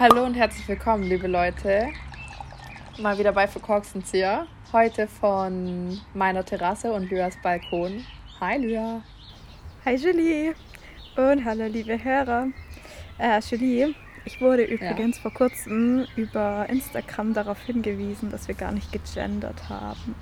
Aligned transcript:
Hallo 0.00 0.24
und 0.24 0.32
herzlich 0.32 0.66
willkommen, 0.66 1.02
liebe 1.02 1.26
Leute. 1.26 1.88
Mal 3.02 3.18
wieder 3.18 3.32
bei 3.32 3.46
Verkorkstenzieher. 3.46 4.46
Heute 4.72 5.06
von 5.06 6.00
meiner 6.14 6.42
Terrasse 6.42 6.90
und 6.90 7.10
Lyas 7.10 7.36
Balkon. 7.42 8.02
Hi, 8.40 8.56
Lya. 8.56 9.02
Hi, 9.84 9.96
Julie. 9.96 10.54
Und 11.18 11.44
hallo, 11.44 11.66
liebe 11.66 12.02
Hörer. 12.02 12.46
Äh, 13.18 13.40
Julie, 13.40 13.94
ich 14.24 14.40
wurde 14.40 14.64
übrigens 14.64 15.16
ja. 15.16 15.22
vor 15.22 15.34
kurzem 15.34 16.06
über 16.16 16.64
Instagram 16.70 17.34
darauf 17.34 17.60
hingewiesen, 17.60 18.30
dass 18.30 18.48
wir 18.48 18.54
gar 18.54 18.72
nicht 18.72 18.90
gegendert 18.92 19.68
haben. 19.68 20.14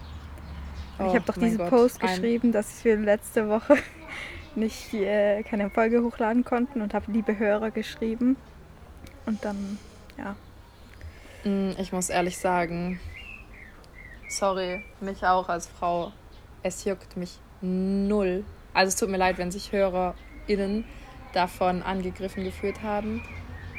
Oh, 0.98 1.06
ich 1.06 1.14
habe 1.14 1.24
doch 1.24 1.38
diesen 1.38 1.58
Gott. 1.58 1.70
Post 1.70 2.00
geschrieben, 2.00 2.50
dass 2.50 2.84
wir 2.84 2.96
letzte 2.96 3.48
Woche 3.48 3.76
nicht 4.56 4.92
äh, 4.92 5.44
keine 5.44 5.70
Folge 5.70 6.02
hochladen 6.02 6.44
konnten 6.44 6.82
und 6.82 6.94
habe 6.94 7.12
liebe 7.12 7.38
Hörer 7.38 7.70
geschrieben. 7.70 8.36
Und 9.28 9.44
dann, 9.44 9.78
ja. 10.16 10.34
Mm, 11.44 11.72
ich 11.78 11.92
muss 11.92 12.08
ehrlich 12.08 12.38
sagen, 12.38 12.98
sorry, 14.26 14.82
mich 15.00 15.22
auch 15.22 15.50
als 15.50 15.66
Frau, 15.66 16.12
es 16.62 16.84
juckt 16.86 17.14
mich 17.14 17.38
null. 17.60 18.42
Also 18.72 18.88
es 18.88 18.96
tut 18.96 19.10
mir 19.10 19.18
leid, 19.18 19.36
wenn 19.36 19.50
sich 19.50 19.70
HörerInnen 19.70 20.86
davon 21.34 21.82
angegriffen 21.82 22.42
gefühlt 22.42 22.82
haben. 22.82 23.22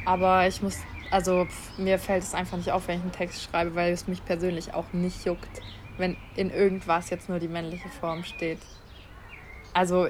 Aber 0.06 0.48
ich 0.48 0.62
muss, 0.62 0.78
also 1.10 1.46
pff, 1.46 1.80
mir 1.80 1.98
fällt 1.98 2.22
es 2.22 2.36
einfach 2.36 2.58
nicht 2.58 2.72
auf, 2.72 2.88
wenn 2.88 2.98
ich 2.98 3.02
einen 3.02 3.12
Text 3.12 3.42
schreibe, 3.42 3.74
weil 3.74 3.92
es 3.92 4.08
mich 4.08 4.24
persönlich 4.24 4.76
auch 4.76 4.94
nicht 4.94 5.26
juckt, 5.26 5.64
wenn 5.98 6.16
in 6.36 6.52
irgendwas 6.52 7.10
jetzt 7.10 7.28
nur 7.28 7.40
die 7.40 7.48
männliche 7.48 7.90
Form 7.90 8.24
steht. 8.24 8.60
Also 9.74 10.10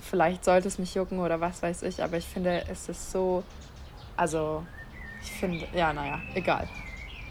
vielleicht 0.00 0.42
sollte 0.46 0.68
es 0.68 0.78
mich 0.78 0.94
jucken 0.94 1.18
oder 1.18 1.38
was 1.42 1.62
weiß 1.62 1.82
ich, 1.82 2.02
aber 2.02 2.16
ich 2.16 2.26
finde, 2.26 2.64
es 2.70 2.88
ist 2.88 3.12
so 3.12 3.44
also, 4.16 4.64
ich 5.22 5.32
finde, 5.32 5.66
ja, 5.74 5.92
naja, 5.92 6.20
egal. 6.34 6.68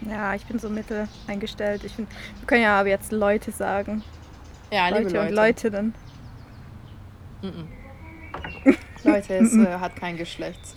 Ja, 0.10 0.34
ich 0.34 0.46
bin 0.46 0.58
so 0.58 0.70
mittel 0.70 1.08
eingestellt. 1.28 1.84
Ich 1.84 1.94
find, 1.94 2.10
wir 2.40 2.48
können 2.48 2.64
ja 2.64 2.80
aber 2.80 2.90
jetzt 2.90 3.12
Leute 3.12 3.52
sagen. 3.52 4.04
Ja, 4.72 4.90
Leute 4.90 5.04
liebe 5.04 5.14
Leute. 5.14 5.30
und 5.30 5.36
Leutinnen. 5.36 5.94
Mm 7.42 7.48
-mm. 7.48 8.76
Leute, 9.04 9.34
es 9.36 9.56
äh, 9.56 9.78
hat 9.78 9.96
kein 9.96 10.18
Geschlecht. 10.18 10.76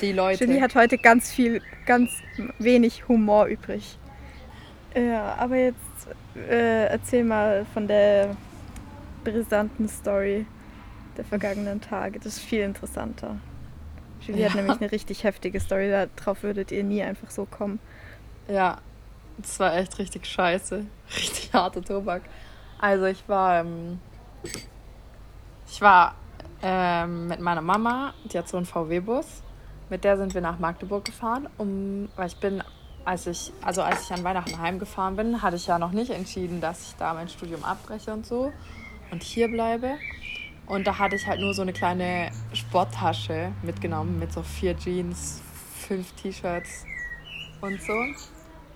Die 0.00 0.12
Leute. 0.12 0.44
Julie 0.44 0.62
hat 0.62 0.74
heute 0.74 0.96
ganz 0.96 1.30
viel, 1.30 1.60
ganz 1.84 2.10
wenig 2.58 3.08
Humor 3.08 3.46
übrig. 3.46 3.98
Ja, 4.94 5.34
aber 5.38 5.56
jetzt 5.56 6.08
äh, 6.34 6.86
erzähl 6.86 7.24
mal 7.24 7.66
von 7.74 7.86
der 7.86 8.36
brisanten 9.24 9.88
Story 9.88 10.46
der 11.16 11.24
vergangenen 11.24 11.80
Tage. 11.80 12.18
Das 12.18 12.38
ist 12.38 12.40
viel 12.40 12.62
interessanter. 12.62 13.36
Julie 14.26 14.42
ja. 14.42 14.48
hat 14.48 14.56
nämlich 14.56 14.80
eine 14.80 14.92
richtig 14.92 15.24
heftige 15.24 15.60
Story, 15.60 15.90
darauf 15.90 16.42
würdet 16.42 16.72
ihr 16.72 16.84
nie 16.84 17.02
einfach 17.02 17.30
so 17.30 17.46
kommen. 17.46 17.78
Ja, 18.48 18.78
das 19.38 19.58
war 19.60 19.76
echt 19.76 19.98
richtig 19.98 20.26
scheiße. 20.26 20.84
Richtig 21.16 21.52
harter 21.52 21.82
Tobak. 21.82 22.22
Also 22.78 23.06
ich 23.06 23.28
war, 23.28 23.60
ähm, 23.60 23.98
ich 25.66 25.80
war 25.80 26.14
ähm, 26.62 27.28
mit 27.28 27.40
meiner 27.40 27.62
Mama, 27.62 28.14
die 28.24 28.38
hat 28.38 28.48
so 28.48 28.56
einen 28.56 28.66
VW-Bus. 28.66 29.42
Mit 29.88 30.04
der 30.04 30.16
sind 30.16 30.34
wir 30.34 30.40
nach 30.40 30.58
Magdeburg 30.58 31.04
gefahren, 31.04 31.48
um, 31.58 32.08
weil 32.16 32.28
ich 32.28 32.36
bin, 32.36 32.62
als 33.04 33.26
ich, 33.26 33.52
also 33.60 33.82
als 33.82 34.04
ich 34.04 34.12
an 34.12 34.22
Weihnachten 34.22 34.60
heimgefahren 34.60 35.16
bin, 35.16 35.42
hatte 35.42 35.56
ich 35.56 35.66
ja 35.66 35.78
noch 35.78 35.90
nicht 35.90 36.10
entschieden, 36.10 36.60
dass 36.60 36.90
ich 36.90 36.96
da 36.96 37.12
mein 37.12 37.28
Studium 37.28 37.64
abbreche 37.64 38.12
und 38.12 38.24
so 38.24 38.52
und 39.10 39.22
hier 39.22 39.48
bleibe. 39.48 39.96
Und 40.70 40.86
da 40.86 40.98
hatte 40.98 41.16
ich 41.16 41.26
halt 41.26 41.40
nur 41.40 41.52
so 41.52 41.62
eine 41.62 41.72
kleine 41.72 42.30
Sporttasche 42.52 43.50
mitgenommen 43.62 44.20
mit 44.20 44.32
so 44.32 44.44
vier 44.44 44.78
Jeans, 44.78 45.42
fünf 45.88 46.12
T-Shirts 46.12 46.84
und 47.60 47.82
so. 47.82 47.92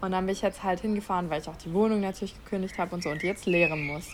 Und 0.01 0.11
dann 0.11 0.27
bin 0.27 0.35
ich 0.35 0.43
jetzt 0.43 0.65
halt 0.65 0.81
hingefahren, 0.81 1.31
weil 1.31 1.41
ich 1.41 1.49
auch 1.49 1.57
die 1.57 1.73
Wohnung 1.73 2.01
natürlich 2.01 2.35
gekündigt 2.35 2.79
habe 2.79 2.97
und 2.97 3.05
so 3.05 3.11
und 3.11 3.23
jetzt 3.23 3.47
leeren 3.47 3.87
muss. 3.87 4.09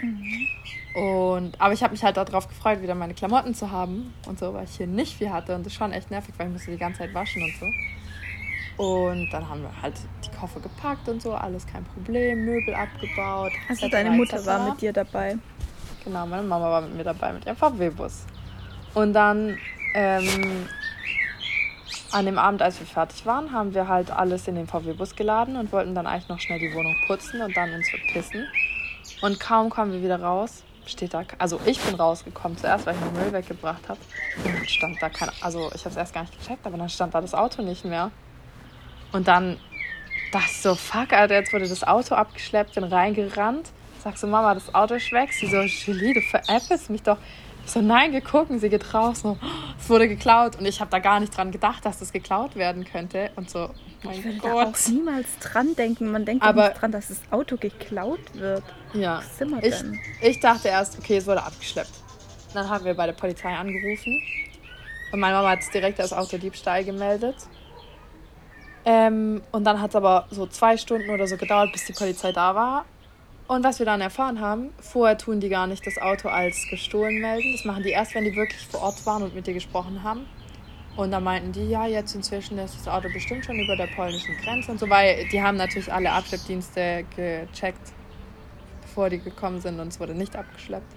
Mhm. 0.00 0.48
Und, 0.94 1.60
aber 1.60 1.74
ich 1.74 1.82
habe 1.82 1.92
mich 1.92 2.02
halt 2.02 2.16
darauf 2.16 2.48
gefreut, 2.48 2.80
wieder 2.80 2.94
meine 2.94 3.12
Klamotten 3.12 3.54
zu 3.54 3.70
haben 3.70 4.14
und 4.26 4.38
so, 4.38 4.54
weil 4.54 4.64
ich 4.64 4.78
hier 4.78 4.86
nicht 4.86 5.18
viel 5.18 5.30
hatte. 5.30 5.54
Und 5.54 5.66
das 5.66 5.74
ist 5.74 5.78
schon 5.78 5.92
echt 5.92 6.10
nervig, 6.10 6.34
weil 6.38 6.46
ich 6.46 6.54
musste 6.54 6.70
die 6.70 6.78
ganze 6.78 7.00
Zeit 7.00 7.12
waschen 7.12 7.42
und 7.42 7.52
so. 7.60 8.82
Und 8.82 9.28
dann 9.34 9.46
haben 9.46 9.60
wir 9.60 9.82
halt 9.82 9.96
die 10.24 10.34
Koffer 10.34 10.60
gepackt 10.60 11.10
und 11.10 11.20
so, 11.20 11.34
alles 11.34 11.66
kein 11.66 11.84
Problem, 11.84 12.46
Möbel 12.46 12.74
abgebaut. 12.74 13.52
Also 13.68 13.86
deine 13.88 14.12
Mutter 14.12 14.44
war 14.46 14.70
mit 14.70 14.80
dir 14.80 14.94
dabei? 14.94 15.36
Genau, 16.06 16.24
meine 16.24 16.44
Mama 16.44 16.70
war 16.70 16.82
mit 16.82 16.94
mir 16.94 17.02
dabei 17.02 17.32
mit 17.32 17.46
ihrem 17.46 17.56
VW-Bus. 17.56 18.26
Und 18.94 19.12
dann 19.12 19.58
ähm, 19.92 20.68
an 22.12 22.26
dem 22.26 22.38
Abend, 22.38 22.62
als 22.62 22.78
wir 22.78 22.86
fertig 22.86 23.26
waren, 23.26 23.50
haben 23.50 23.74
wir 23.74 23.88
halt 23.88 24.12
alles 24.12 24.46
in 24.46 24.54
den 24.54 24.68
VW-Bus 24.68 25.16
geladen 25.16 25.56
und 25.56 25.72
wollten 25.72 25.96
dann 25.96 26.06
eigentlich 26.06 26.28
noch 26.28 26.38
schnell 26.38 26.60
die 26.60 26.72
Wohnung 26.72 26.94
putzen 27.08 27.42
und 27.42 27.56
dann 27.56 27.72
uns 27.72 27.90
verpissen. 27.90 28.46
Und 29.20 29.40
kaum 29.40 29.68
kommen 29.68 29.92
wir 29.92 30.00
wieder 30.00 30.22
raus, 30.22 30.62
steht 30.86 31.12
da, 31.12 31.24
also 31.38 31.58
ich 31.66 31.80
bin 31.80 31.96
rausgekommen 31.96 32.56
zuerst, 32.56 32.86
weil 32.86 32.94
ich 32.94 33.00
den 33.00 33.12
Müll 33.12 33.32
weggebracht 33.32 33.88
habe. 33.88 33.98
Und 34.44 34.70
stand 34.70 35.02
da 35.02 35.08
kein, 35.08 35.28
also 35.40 35.72
ich 35.74 35.80
habe 35.80 35.90
es 35.90 35.96
erst 35.96 36.14
gar 36.14 36.20
nicht 36.20 36.38
gecheckt, 36.38 36.64
aber 36.64 36.78
dann 36.78 36.88
stand 36.88 37.16
da 37.16 37.20
das 37.20 37.34
Auto 37.34 37.62
nicht 37.62 37.84
mehr. 37.84 38.12
Und 39.10 39.26
dann 39.26 39.56
ich 40.32 40.62
so, 40.62 40.76
fuck, 40.76 41.12
Alter, 41.12 41.34
jetzt 41.34 41.52
wurde 41.52 41.68
das 41.68 41.82
Auto 41.82 42.14
abgeschleppt, 42.14 42.74
bin 42.74 42.84
reingerannt 42.84 43.72
Sag 44.06 44.18
so, 44.18 44.28
Mama, 44.28 44.54
das 44.54 44.72
Auto 44.72 44.94
ist 44.94 45.10
weg. 45.10 45.32
Sie 45.32 45.48
so, 45.48 45.62
Julie, 45.62 46.14
du 46.14 46.20
veräppelst 46.20 46.90
mich 46.90 47.02
doch. 47.02 47.18
Ich 47.64 47.72
so, 47.72 47.80
nein, 47.80 48.12
geguckt. 48.12 48.50
Und 48.50 48.60
sie 48.60 48.68
geht 48.68 48.94
raus. 48.94 49.22
So, 49.22 49.36
es 49.80 49.90
wurde 49.90 50.06
geklaut. 50.06 50.54
Und 50.60 50.64
ich 50.64 50.80
habe 50.80 50.92
da 50.92 51.00
gar 51.00 51.18
nicht 51.18 51.36
dran 51.36 51.50
gedacht, 51.50 51.84
dass 51.84 51.98
das 51.98 52.12
geklaut 52.12 52.54
werden 52.54 52.84
könnte. 52.84 53.32
Und 53.34 53.50
so, 53.50 53.68
mein 54.04 54.14
ich 54.14 54.24
würde 54.24 54.38
Gott. 54.38 54.50
da 54.52 54.70
auch 54.70 54.88
niemals 54.92 55.26
dran 55.40 55.74
denken. 55.74 56.12
Man 56.12 56.24
denkt 56.24 56.44
Aber, 56.44 56.68
nicht 56.68 56.80
dran, 56.80 56.92
dass 56.92 57.08
das 57.08 57.20
Auto 57.32 57.56
geklaut 57.56 58.20
wird. 58.34 58.62
Ja. 58.92 59.18
Was 59.18 59.38
sind 59.38 59.50
wir 59.50 59.64
ich, 59.64 59.76
denn? 59.76 59.98
ich 60.22 60.38
dachte 60.38 60.68
erst, 60.68 60.96
okay, 61.00 61.16
es 61.16 61.26
wurde 61.26 61.42
abgeschleppt. 61.42 61.90
Dann 62.54 62.70
haben 62.70 62.84
wir 62.84 62.94
bei 62.94 63.06
der 63.06 63.12
Polizei 63.14 63.52
angerufen. 63.56 64.22
Und 65.10 65.18
meine 65.18 65.34
Mama 65.34 65.50
hat 65.50 65.74
direkt 65.74 65.98
als 65.98 66.12
Autodiebstahl 66.12 66.84
gemeldet. 66.84 67.34
Ähm, 68.84 69.42
und 69.50 69.64
dann 69.64 69.82
hat 69.82 69.90
es 69.90 69.96
aber 69.96 70.28
so 70.30 70.46
zwei 70.46 70.76
Stunden 70.76 71.10
oder 71.10 71.26
so 71.26 71.36
gedauert, 71.36 71.72
bis 71.72 71.86
die 71.86 71.92
Polizei 71.92 72.30
da 72.30 72.54
war. 72.54 72.84
Und 73.48 73.62
was 73.62 73.78
wir 73.78 73.86
dann 73.86 74.00
erfahren 74.00 74.40
haben, 74.40 74.70
vorher 74.80 75.16
tun 75.16 75.38
die 75.38 75.48
gar 75.48 75.66
nicht 75.66 75.86
das 75.86 75.98
Auto 75.98 76.28
als 76.28 76.66
gestohlen 76.68 77.20
melden. 77.20 77.52
Das 77.52 77.64
machen 77.64 77.84
die 77.84 77.90
erst, 77.90 78.14
wenn 78.14 78.24
die 78.24 78.34
wirklich 78.34 78.66
vor 78.66 78.82
Ort 78.82 79.06
waren 79.06 79.22
und 79.22 79.34
mit 79.34 79.46
dir 79.46 79.54
gesprochen 79.54 80.02
haben. 80.02 80.26
Und 80.96 81.10
dann 81.10 81.22
meinten 81.22 81.52
die, 81.52 81.68
ja, 81.68 81.86
jetzt 81.86 82.14
inzwischen 82.14 82.58
ist 82.58 82.74
das 82.74 82.88
Auto 82.88 83.08
bestimmt 83.12 83.44
schon 83.44 83.58
über 83.60 83.76
der 83.76 83.86
polnischen 83.88 84.34
Grenze 84.38 84.72
und 84.72 84.80
so, 84.80 84.88
weil 84.88 85.28
die 85.28 85.40
haben 85.42 85.58
natürlich 85.58 85.92
alle 85.92 86.10
Abschleppdienste 86.10 87.04
gecheckt, 87.14 87.92
bevor 88.82 89.10
die 89.10 89.18
gekommen 89.18 89.60
sind 89.60 89.78
und 89.78 89.88
es 89.88 90.00
wurde 90.00 90.14
nicht 90.14 90.34
abgeschleppt. 90.34 90.94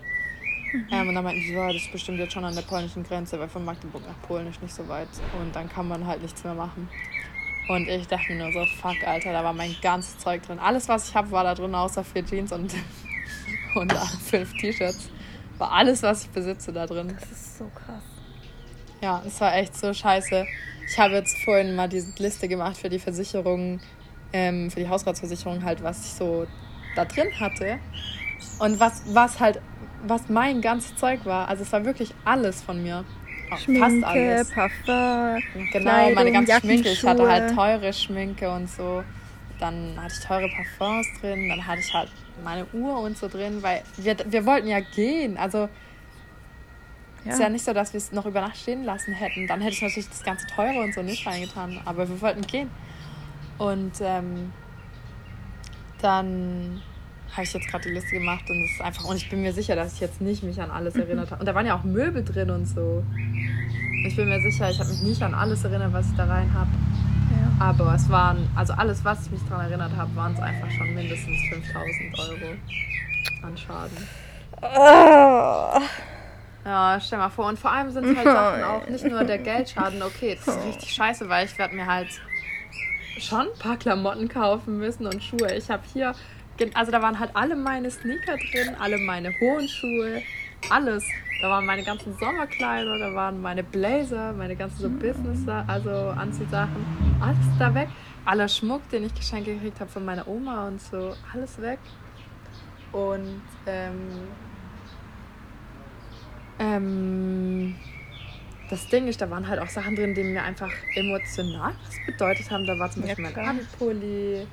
Mhm. 0.72 0.88
Ähm, 0.92 1.10
und 1.10 1.16
dann 1.16 1.24
meinten 1.24 1.42
die, 1.42 1.52
ja, 1.52 1.68
das 1.68 1.82
ist 1.82 1.92
bestimmt 1.92 2.18
jetzt 2.20 2.34
schon 2.34 2.46
an 2.46 2.56
der 2.56 2.62
polnischen 2.62 3.04
Grenze, 3.04 3.40
weil 3.40 3.50
von 3.50 3.66
Magdeburg 3.66 4.04
nach 4.08 4.28
Polen 4.28 4.48
ist 4.48 4.62
nicht 4.62 4.74
so 4.74 4.88
weit. 4.88 5.10
Und 5.40 5.56
dann 5.56 5.68
kann 5.70 5.88
man 5.88 6.08
halt 6.08 6.22
nichts 6.22 6.44
mehr 6.44 6.54
machen. 6.54 6.88
Und 7.70 7.88
ich 7.88 8.08
dachte 8.08 8.34
mir 8.34 8.44
nur 8.44 8.52
so, 8.52 8.66
fuck, 8.82 8.96
Alter, 9.06 9.32
da 9.32 9.44
war 9.44 9.54
mein 9.54 9.76
ganzes 9.80 10.18
Zeug 10.18 10.42
drin. 10.42 10.58
Alles, 10.58 10.90
was 10.90 11.08
ich 11.08 11.16
habe, 11.16 11.30
war 11.30 11.44
da 11.44 11.54
drin, 11.54 11.76
außer 11.76 12.04
vier 12.04 12.26
Jeans 12.26 12.52
und, 12.52 12.74
und 13.76 13.94
fünf 13.94 14.54
T-Shirts. 14.54 15.12
War 15.60 15.72
alles, 15.72 16.02
was 16.02 16.24
ich 16.24 16.30
besitze, 16.32 16.74
da 16.74 16.88
drin. 16.88 17.16
Das 17.20 17.30
ist 17.30 17.60
so 17.60 17.66
krass. 17.66 18.02
Ja, 19.02 19.22
es 19.24 19.40
war 19.40 19.56
echt 19.56 19.78
so 19.78 19.94
scheiße. 19.94 20.48
Ich 20.88 20.98
habe 20.98 21.14
jetzt 21.14 21.38
vorhin 21.44 21.76
mal 21.76 21.88
diese 21.88 22.12
Liste 22.18 22.48
gemacht 22.48 22.76
für 22.76 22.90
die 22.90 22.98
Versicherung, 22.98 23.80
ähm, 24.34 24.72
für 24.72 24.80
die 24.80 24.90
Hausratsversicherung 24.90 25.64
halt, 25.64 25.84
was 25.84 26.04
ich 26.06 26.14
so 26.14 26.48
da 26.96 27.06
drin 27.06 27.28
hatte. 27.40 27.78
Und 28.58 28.80
was, 28.80 29.04
was 29.14 29.40
halt, 29.40 29.62
was 30.08 30.28
mein 30.28 30.62
ganzes 30.62 30.96
Zeug 30.96 31.24
war. 31.24 31.48
Also 31.48 31.62
es 31.62 31.72
war 31.72 31.86
wirklich 31.86 32.16
alles 32.26 32.64
von 32.64 32.82
mir. 32.82 33.06
Schminke, 33.58 34.08
alles. 34.08 34.52
Parfum, 34.52 35.42
genau, 35.72 35.90
Kleidung, 35.90 36.14
meine 36.16 36.32
ganze 36.32 36.60
Schminke. 36.60 36.90
Ich 36.90 37.04
hatte 37.04 37.28
halt 37.28 37.56
teure 37.56 37.94
Schminke 37.94 38.50
und 38.50 38.70
so. 38.70 39.04
Dann 39.60 39.96
hatte 40.02 40.14
ich 40.18 40.26
teure 40.26 40.50
Parfums 40.50 41.08
drin, 41.20 41.50
dann 41.50 41.66
hatte 41.66 41.80
ich 41.80 41.94
halt 41.94 42.10
meine 42.44 42.66
Uhr 42.74 43.00
und 43.00 43.18
so 43.18 43.28
drin, 43.28 43.62
weil 43.62 43.84
wir, 43.98 44.16
wir 44.26 44.46
wollten 44.46 44.68
ja 44.68 44.80
gehen. 44.80 45.38
Also 45.38 45.70
ja. 47.26 47.32
ist 47.34 47.40
ja 47.40 47.50
nicht 47.50 47.66
so, 47.66 47.74
dass 47.74 47.94
wir 47.94 47.98
es 47.98 48.12
noch 48.12 48.26
über 48.26 48.42
Nacht 48.42 48.58
stehen 48.58 48.84
lassen 48.84 49.14
hätten. 49.14 49.48
Dann 49.48 49.62
hätte 49.62 49.74
ich 49.74 49.82
natürlich 49.82 50.10
das 50.10 50.24
ganze 50.24 50.48
Teure 50.48 50.80
und 50.82 50.94
so 50.94 51.02
nicht 51.02 51.26
reingetan. 51.28 51.80
Aber 51.86 52.08
wir 52.08 52.22
wollten 52.22 52.42
gehen. 52.42 52.70
Und 53.58 53.94
ähm, 54.02 54.54
dann 56.02 56.82
habe 57.32 57.44
ich 57.44 57.54
jetzt 57.54 57.68
gerade 57.68 57.88
die 57.88 57.94
Liste 57.94 58.12
gemacht 58.12 58.50
und 58.50 58.64
es 58.64 58.72
ist 58.72 58.82
einfach, 58.82 59.06
und 59.06 59.16
ich 59.16 59.30
bin 59.30 59.42
mir 59.42 59.54
sicher, 59.54 59.76
dass 59.76 59.94
ich 59.94 60.00
jetzt 60.00 60.22
nicht 60.22 60.44
mich 60.44 60.62
an 60.62 60.72
alles 60.72 60.96
erinnert 60.96 61.32
habe. 61.32 61.40
Und 61.40 61.46
da 61.46 61.56
waren 61.56 61.66
ja 61.66 61.78
auch 61.78 61.84
Möbel 61.84 62.24
drin 62.24 62.50
und 62.50 62.66
so. 62.66 63.04
Ich 64.06 64.16
bin 64.16 64.30
mir 64.30 64.42
sicher, 64.42 64.70
ich 64.70 64.80
habe 64.80 64.90
mich 64.90 65.02
nicht 65.02 65.22
an 65.22 65.34
alles 65.34 65.64
erinnert, 65.64 65.94
was 65.94 66.10
ich 66.10 66.16
da 66.16 66.26
rein 66.26 66.54
habe. 66.54 66.70
Ja. 67.32 67.66
Aber 67.66 67.94
es 67.94 68.10
waren, 68.10 68.50
also 68.56 68.74
alles, 68.74 69.04
was 69.04 69.26
ich 69.26 69.32
mich 69.32 69.42
daran 69.50 69.66
erinnert 69.68 69.96
habe, 69.96 70.16
waren 70.16 70.34
es 70.34 70.40
einfach 70.40 70.72
schon 70.72 70.94
mindestens 70.96 71.38
5000 71.50 72.20
Euro 72.20 72.56
an 73.44 73.58
Schaden. 73.58 73.98
Oh. 74.62 75.82
Ja, 76.66 77.00
stell 77.00 77.20
mal 77.20 77.30
vor. 77.30 77.48
Und 77.48 77.60
vor 77.60 77.72
allem 77.72 77.92
sind 77.92 78.06
es 78.06 78.16
halt 78.18 78.26
Sachen 78.26 78.64
auch 78.64 78.88
nicht 78.88 79.06
nur 79.06 79.24
der 79.24 79.38
Geldschaden. 79.38 80.02
Okay, 80.02 80.38
das 80.44 80.56
ist 80.56 80.66
richtig 80.66 80.94
scheiße, 80.94 81.30
weil 81.30 81.46
ich 81.46 81.58
werde 81.58 81.76
mir 81.76 81.86
halt 81.86 82.10
schon 83.20 83.42
ein 83.42 83.60
paar 83.60 83.78
Klamotten 83.78 84.28
kaufen 84.28 84.78
müssen 84.78 85.06
und 85.06 85.24
Schuhe. 85.24 85.54
Ich 85.56 85.70
habe 85.70 85.84
hier, 85.92 86.14
also 86.74 86.92
da 86.92 87.02
waren 87.02 87.20
halt 87.20 87.32
alle 87.34 87.56
meine 87.56 87.90
Sneaker 87.90 88.38
drin, 88.38 88.76
alle 88.80 88.98
meine 88.98 89.34
hohen 89.40 89.68
Schuhe, 89.68 90.22
alles. 90.70 91.04
Da 91.42 91.50
waren 91.50 91.66
meine 91.66 91.84
ganzen 91.84 92.18
Sommerkleider, 92.18 93.00
da 93.00 93.14
waren 93.14 93.42
meine 93.42 93.64
Blazer, 93.64 94.34
meine 94.34 94.56
ganzen 94.56 94.82
so 94.82 94.90
Business, 94.90 95.48
also 95.68 95.90
Anziehsachen, 95.90 96.86
alles 97.22 97.38
da 97.58 97.74
weg. 97.74 97.88
Aller 98.26 98.50
Schmuck, 98.50 98.88
den 98.90 99.06
ich 99.06 99.14
geschenkt 99.14 99.46
gekriegt 99.46 99.80
habe 99.80 99.90
von 99.90 100.04
meiner 100.04 100.28
Oma 100.28 100.68
und 100.68 100.82
so, 100.82 101.16
alles 101.34 101.62
weg. 101.62 101.80
Und 102.92 103.42
ähm, 103.66 104.28
ähm, 106.60 107.76
das 108.70 108.88
Ding 108.88 109.08
ist, 109.08 109.22
da 109.22 109.30
waren 109.30 109.48
halt 109.48 109.60
auch 109.60 109.70
Sachen 109.70 109.96
drin, 109.96 110.14
die 110.14 110.24
mir 110.24 110.44
einfach 110.44 110.72
emotional 110.96 111.74
was 111.86 112.06
bedeutet 112.06 112.52
haben. 112.52 112.66
Da 112.66 112.78
war 112.78 112.92
zum 112.92 113.04
Beispiel 113.04 113.26
ja, 113.26 113.32
mein 113.32 113.50
Abi-Pulli, 113.50 114.46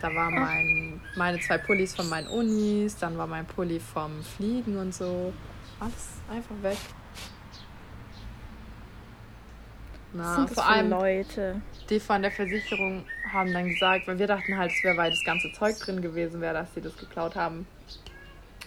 da 0.00 0.14
war 0.14 0.30
mein, 0.30 1.00
meine 1.16 1.40
zwei 1.40 1.58
Pullis 1.58 1.94
von 1.94 2.08
meinen 2.08 2.28
Unis, 2.28 2.96
dann 2.96 3.16
war 3.16 3.26
mein 3.26 3.46
Pulli 3.46 3.80
vom 3.80 4.22
Fliegen 4.22 4.76
und 4.76 4.94
so. 4.94 5.32
Alles 5.80 6.20
einfach 6.30 6.62
weg. 6.62 6.78
Na, 10.12 10.46
vor 10.46 10.66
allem 10.66 10.90
Leute. 10.90 11.60
Die 11.90 11.98
von 11.98 12.22
der 12.22 12.30
Versicherung 12.30 13.04
haben 13.32 13.52
dann 13.52 13.68
gesagt, 13.68 14.06
weil 14.06 14.18
wir 14.18 14.28
dachten 14.28 14.56
halt, 14.56 14.70
es 14.70 14.82
wäre, 14.84 14.96
weil 14.96 15.10
das 15.10 15.24
ganze 15.24 15.52
Zeug 15.52 15.76
drin 15.78 16.00
gewesen 16.00 16.40
wäre, 16.40 16.54
dass 16.54 16.72
sie 16.72 16.80
das 16.80 16.96
geklaut 16.96 17.34
haben. 17.34 17.66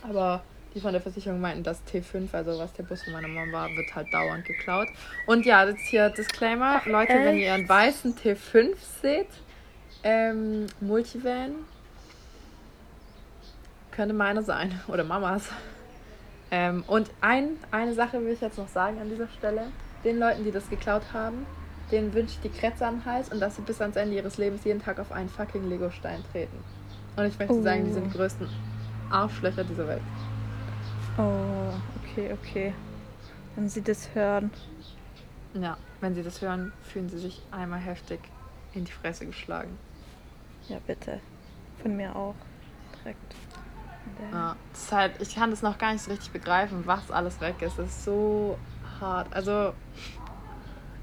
Aber 0.03 0.43
die 0.75 0.81
von 0.81 0.91
der 0.91 1.01
Versicherung 1.01 1.39
meinten, 1.39 1.63
dass 1.63 1.81
T5, 1.87 2.27
also 2.33 2.59
was 2.59 2.73
der 2.73 2.83
Bus 2.83 3.01
von 3.03 3.13
meiner 3.13 3.29
Mama 3.29 3.51
war, 3.51 3.69
wird 3.69 3.95
halt 3.95 4.13
dauernd 4.13 4.45
geklaut. 4.45 4.87
Und 5.25 5.45
ja, 5.45 5.65
das 5.65 5.79
hier 5.79 6.09
Disclaimer, 6.09 6.81
Leute, 6.85 7.13
echt? 7.13 7.25
wenn 7.25 7.37
ihr 7.37 7.53
einen 7.53 7.67
weißen 7.67 8.15
T5 8.15 8.75
seht, 9.01 9.29
ähm, 10.07 10.67
Multivan, 10.79 11.51
könnte 13.91 14.13
meiner 14.13 14.41
sein 14.41 14.79
oder 14.87 15.03
Mamas. 15.03 15.49
Ähm, 16.49 16.85
und 16.87 17.11
ein, 17.19 17.57
eine 17.71 17.93
Sache 17.93 18.23
will 18.23 18.31
ich 18.31 18.39
jetzt 18.39 18.57
noch 18.57 18.69
sagen 18.69 19.01
an 19.01 19.09
dieser 19.09 19.27
Stelle. 19.27 19.63
Den 20.05 20.17
Leuten, 20.17 20.45
die 20.45 20.51
das 20.51 20.69
geklaut 20.69 21.01
haben, 21.11 21.45
denen 21.91 22.13
wünsche 22.13 22.35
ich 22.35 22.51
die 22.51 22.57
Kretze 22.57 22.85
an 22.85 22.99
den 22.99 23.05
Hals 23.05 23.29
und 23.29 23.41
dass 23.41 23.57
sie 23.57 23.63
bis 23.63 23.81
ans 23.81 23.97
Ende 23.97 24.15
ihres 24.15 24.37
Lebens 24.37 24.63
jeden 24.63 24.81
Tag 24.81 24.97
auf 24.99 25.11
einen 25.11 25.27
fucking 25.27 25.67
Lego-Stein 25.67 26.23
treten. 26.31 26.57
Und 27.17 27.25
ich 27.25 27.37
möchte 27.37 27.55
oh. 27.55 27.61
sagen, 27.61 27.83
die 27.83 27.91
sind 27.91 28.05
die 28.05 28.17
größten 28.17 28.47
Arschlöcher 29.09 29.65
dieser 29.65 29.89
Welt. 29.89 30.01
Oh, 31.17 31.73
okay, 32.01 32.31
okay. 32.31 32.73
Wenn 33.55 33.67
sie 33.67 33.81
das 33.81 34.07
hören. 34.13 34.51
Ja, 35.53 35.75
wenn 35.99 36.15
sie 36.15 36.23
das 36.23 36.41
hören, 36.41 36.71
fühlen 36.81 37.09
sie 37.09 37.17
sich 37.17 37.41
einmal 37.51 37.79
heftig 37.79 38.19
in 38.73 38.85
die 38.85 38.91
Fresse 38.91 39.25
geschlagen. 39.25 39.77
Ja, 40.67 40.77
bitte. 40.85 41.19
Von 41.81 41.95
mir 41.95 42.15
auch. 42.15 42.35
Direkt. 43.03 43.35
Ja, 44.31 44.55
das 44.71 44.81
ist 44.83 44.91
halt, 44.91 45.11
ich 45.19 45.35
kann 45.35 45.51
das 45.51 45.61
noch 45.61 45.77
gar 45.77 45.93
nicht 45.93 46.01
so 46.01 46.11
richtig 46.11 46.31
begreifen, 46.31 46.83
was 46.85 47.11
alles 47.11 47.39
weg 47.41 47.61
ist. 47.61 47.77
Das 47.77 47.87
ist 47.87 48.05
so 48.05 48.57
hart. 48.99 49.27
Also, 49.31 49.73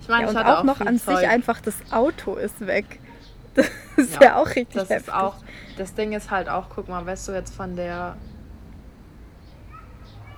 ich 0.00 0.08
meine, 0.08 0.25
ja, 0.25 0.31
ich 0.31 0.37
hatte 0.37 0.52
auch, 0.52 0.61
auch 0.61 0.64
noch 0.64 0.81
an 0.81 0.99
Zeug. 0.99 1.19
sich 1.19 1.28
einfach 1.28 1.61
das 1.61 1.76
Auto 1.90 2.37
ist 2.37 2.66
weg. 2.66 3.00
Das 3.56 3.70
ist 4.08 4.14
ja, 4.16 4.22
ja 4.22 4.37
auch 4.37 4.49
richtig 4.49 4.75
das 4.75 4.90
heftig. 4.90 5.06
Ist 5.06 5.14
auch, 5.14 5.37
das 5.78 5.94
Ding 5.94 6.12
ist 6.12 6.32
halt 6.32 6.49
auch, 6.49 6.67
guck 6.75 6.88
mal, 6.88 7.06
weißt 7.06 7.28
du 7.28 7.32
jetzt 7.32 7.55
von 7.55 7.76
der. 7.76 8.17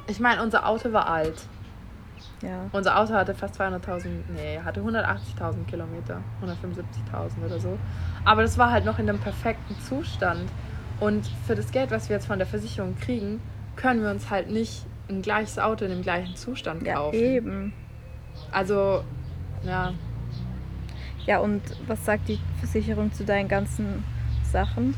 Ich 0.06 0.20
meine, 0.20 0.42
unser 0.42 0.68
Auto 0.68 0.92
war 0.92 1.08
alt. 1.08 1.40
Ja. 2.42 2.68
Unser 2.72 2.98
Auto 2.98 3.14
hatte 3.14 3.34
fast 3.34 3.60
200.000, 3.60 4.08
nee, 4.34 4.60
hatte 4.62 4.80
180.000 4.80 5.64
Kilometer, 5.66 6.20
175.000 6.42 7.46
oder 7.46 7.58
so. 7.58 7.78
Aber 8.24 8.42
das 8.42 8.58
war 8.58 8.70
halt 8.70 8.84
noch 8.84 8.98
in 8.98 9.08
einem 9.08 9.18
perfekten 9.18 9.74
Zustand. 9.80 10.50
Und 11.00 11.26
für 11.46 11.54
das 11.54 11.70
Geld, 11.72 11.90
was 11.90 12.08
wir 12.08 12.16
jetzt 12.16 12.26
von 12.26 12.38
der 12.38 12.46
Versicherung 12.46 12.96
kriegen, 12.96 13.40
können 13.74 14.02
wir 14.02 14.10
uns 14.10 14.30
halt 14.30 14.50
nicht 14.50 14.86
ein 15.08 15.22
gleiches 15.22 15.58
Auto 15.58 15.84
in 15.84 15.90
dem 15.90 16.02
gleichen 16.02 16.36
Zustand 16.36 16.84
kaufen. 16.84 17.18
Ja, 17.18 17.24
eben. 17.24 17.72
Also, 18.50 19.02
ja. 19.62 19.92
Ja, 21.26 21.38
und 21.38 21.62
was 21.86 22.04
sagt 22.04 22.28
die 22.28 22.38
Versicherung 22.58 23.12
zu 23.12 23.24
deinen 23.24 23.48
ganzen 23.48 24.04
Sachen? 24.44 24.94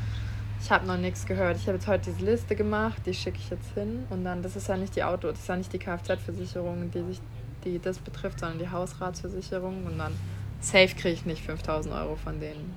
Ich 0.60 0.70
habe 0.70 0.86
noch 0.86 0.96
nichts 0.96 1.24
gehört. 1.24 1.56
Ich 1.56 1.66
habe 1.66 1.78
jetzt 1.78 1.86
heute 1.86 2.10
diese 2.10 2.24
Liste 2.24 2.56
gemacht, 2.56 3.02
die 3.06 3.14
schicke 3.14 3.38
ich 3.38 3.50
jetzt 3.50 3.72
hin. 3.74 4.06
Und 4.10 4.24
dann, 4.24 4.42
das 4.42 4.56
ist 4.56 4.68
ja 4.68 4.76
nicht 4.76 4.96
die 4.96 5.04
Auto, 5.04 5.28
das 5.28 5.38
ist 5.38 5.48
ja 5.48 5.56
nicht 5.56 5.72
die 5.72 5.78
Kfz-Versicherung, 5.78 6.90
die 6.90 7.02
sich 7.04 7.20
die 7.64 7.78
das 7.78 7.98
betrifft, 7.98 8.40
sondern 8.40 8.58
die 8.58 8.70
Hausratsversicherung. 8.70 9.86
Und 9.86 9.98
dann 9.98 10.12
safe 10.60 10.94
kriege 10.94 11.10
ich 11.10 11.26
nicht 11.26 11.44
5000 11.44 11.94
Euro 11.94 12.16
von 12.16 12.40
denen. 12.40 12.74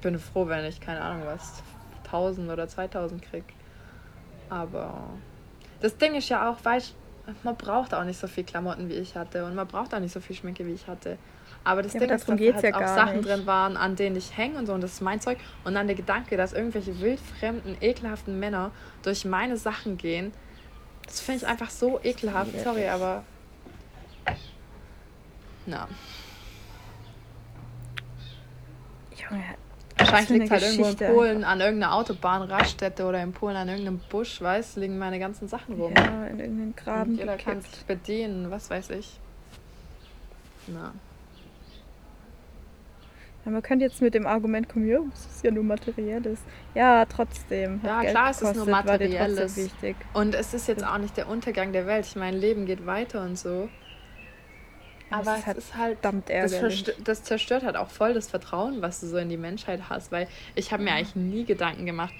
Bin 0.00 0.18
froh, 0.18 0.48
wenn 0.48 0.64
ich, 0.64 0.80
keine 0.80 1.00
Ahnung 1.00 1.22
was, 1.26 1.62
1000 2.04 2.50
oder 2.50 2.68
2000 2.68 3.22
krieg. 3.22 3.44
Aber 4.50 5.10
das 5.80 5.96
Ding 5.96 6.14
ist 6.14 6.28
ja 6.28 6.50
auch, 6.50 6.64
weißt 6.64 6.94
man 7.42 7.56
braucht 7.56 7.94
auch 7.94 8.04
nicht 8.04 8.18
so 8.18 8.26
viel 8.26 8.44
Klamotten 8.44 8.88
wie 8.88 8.94
ich 8.94 9.16
hatte 9.16 9.44
und 9.44 9.54
man 9.54 9.66
braucht 9.66 9.94
auch 9.94 10.00
nicht 10.00 10.12
so 10.12 10.20
viel 10.20 10.34
Schminke 10.34 10.66
wie 10.66 10.72
ich 10.72 10.86
hatte. 10.86 11.18
Aber 11.64 11.82
das 11.82 11.92
ja, 11.92 12.00
Ding 12.00 12.10
ist, 12.10 12.28
dass 12.28 12.38
da 12.38 12.44
halt 12.44 12.62
ja 12.64 12.76
auch 12.76 12.94
Sachen 12.94 13.18
nicht. 13.18 13.28
drin 13.28 13.46
waren, 13.46 13.76
an 13.76 13.94
denen 13.96 14.16
ich 14.16 14.36
hänge 14.36 14.58
und 14.58 14.66
so 14.66 14.72
und 14.72 14.80
das 14.80 14.94
ist 14.94 15.00
mein 15.00 15.20
Zeug. 15.20 15.38
Und 15.64 15.74
dann 15.74 15.86
der 15.86 15.96
Gedanke, 15.96 16.36
dass 16.36 16.52
irgendwelche 16.52 17.00
wildfremden, 17.00 17.76
ekelhaften 17.80 18.38
Männer 18.40 18.72
durch 19.02 19.24
meine 19.24 19.56
Sachen 19.56 19.96
gehen, 19.96 20.32
das 21.06 21.20
finde 21.20 21.44
ich 21.44 21.46
einfach 21.46 21.70
so 21.70 22.00
ekelhaft. 22.02 22.58
Sorry, 22.60 22.88
aber. 22.88 23.24
Na. 25.66 25.88
Junge, 29.16 29.44
Wahrscheinlich 29.98 30.30
liegt 30.30 30.50
halt 30.50 30.62
irgendwo 30.62 30.86
in 30.86 30.96
Polen 30.96 31.44
an 31.44 31.60
irgendeiner 31.60 31.94
Autobahnraststätte 31.94 33.04
oder 33.04 33.22
in 33.22 33.32
Polen 33.32 33.56
an 33.56 33.68
irgendeinem 33.68 34.00
Busch, 34.10 34.40
weißt 34.40 34.76
liegen 34.76 34.98
meine 34.98 35.18
ganzen 35.18 35.48
Sachen 35.48 35.76
rum. 35.80 35.92
Ja, 35.96 36.26
in 36.26 36.40
irgendeinem 36.40 36.76
Graben. 36.76 37.12
Und 37.12 37.18
jeder 37.18 37.36
kann 37.36 37.58
es 37.58 37.68
bedienen, 37.84 38.50
was 38.50 38.70
weiß 38.70 38.90
ich. 38.90 39.20
Na. 40.66 40.92
Ja, 43.44 43.50
man 43.50 43.62
könnte 43.62 43.84
jetzt 43.84 44.00
mit 44.00 44.14
dem 44.14 44.26
Argument 44.26 44.68
kommen, 44.68 44.86
ja, 44.86 45.00
es 45.12 45.26
ist 45.26 45.44
ja 45.44 45.50
nur 45.50 45.64
materielles. 45.64 46.38
Ja, 46.74 47.04
trotzdem. 47.06 47.80
Ja, 47.82 48.02
klar, 48.02 48.30
es 48.30 48.40
ist 48.40 48.54
nur 48.54 48.66
materielles. 48.66 49.56
Wichtig. 49.56 49.96
Und 50.12 50.34
es 50.34 50.54
ist 50.54 50.68
jetzt 50.68 50.84
auch 50.84 50.98
nicht 50.98 51.16
der 51.16 51.28
Untergang 51.28 51.72
der 51.72 51.86
Welt. 51.86 52.06
Ich 52.06 52.14
meine, 52.14 52.36
Leben 52.36 52.66
geht 52.66 52.86
weiter 52.86 53.22
und 53.22 53.36
so. 53.36 53.68
Aber 55.10 55.36
es 55.36 55.56
ist 55.58 55.76
halt, 55.76 55.98
das, 56.02 56.52
zerstört, 56.52 56.96
das 57.04 57.22
zerstört 57.22 57.64
halt 57.64 57.76
auch 57.76 57.90
voll 57.90 58.14
das 58.14 58.30
Vertrauen, 58.30 58.80
was 58.80 59.00
du 59.00 59.06
so 59.06 59.18
in 59.18 59.28
die 59.28 59.36
Menschheit 59.36 59.90
hast, 59.90 60.10
weil 60.10 60.26
ich 60.54 60.72
habe 60.72 60.82
mir 60.82 60.92
eigentlich 60.92 61.16
nie 61.16 61.44
Gedanken 61.44 61.84
gemacht, 61.84 62.14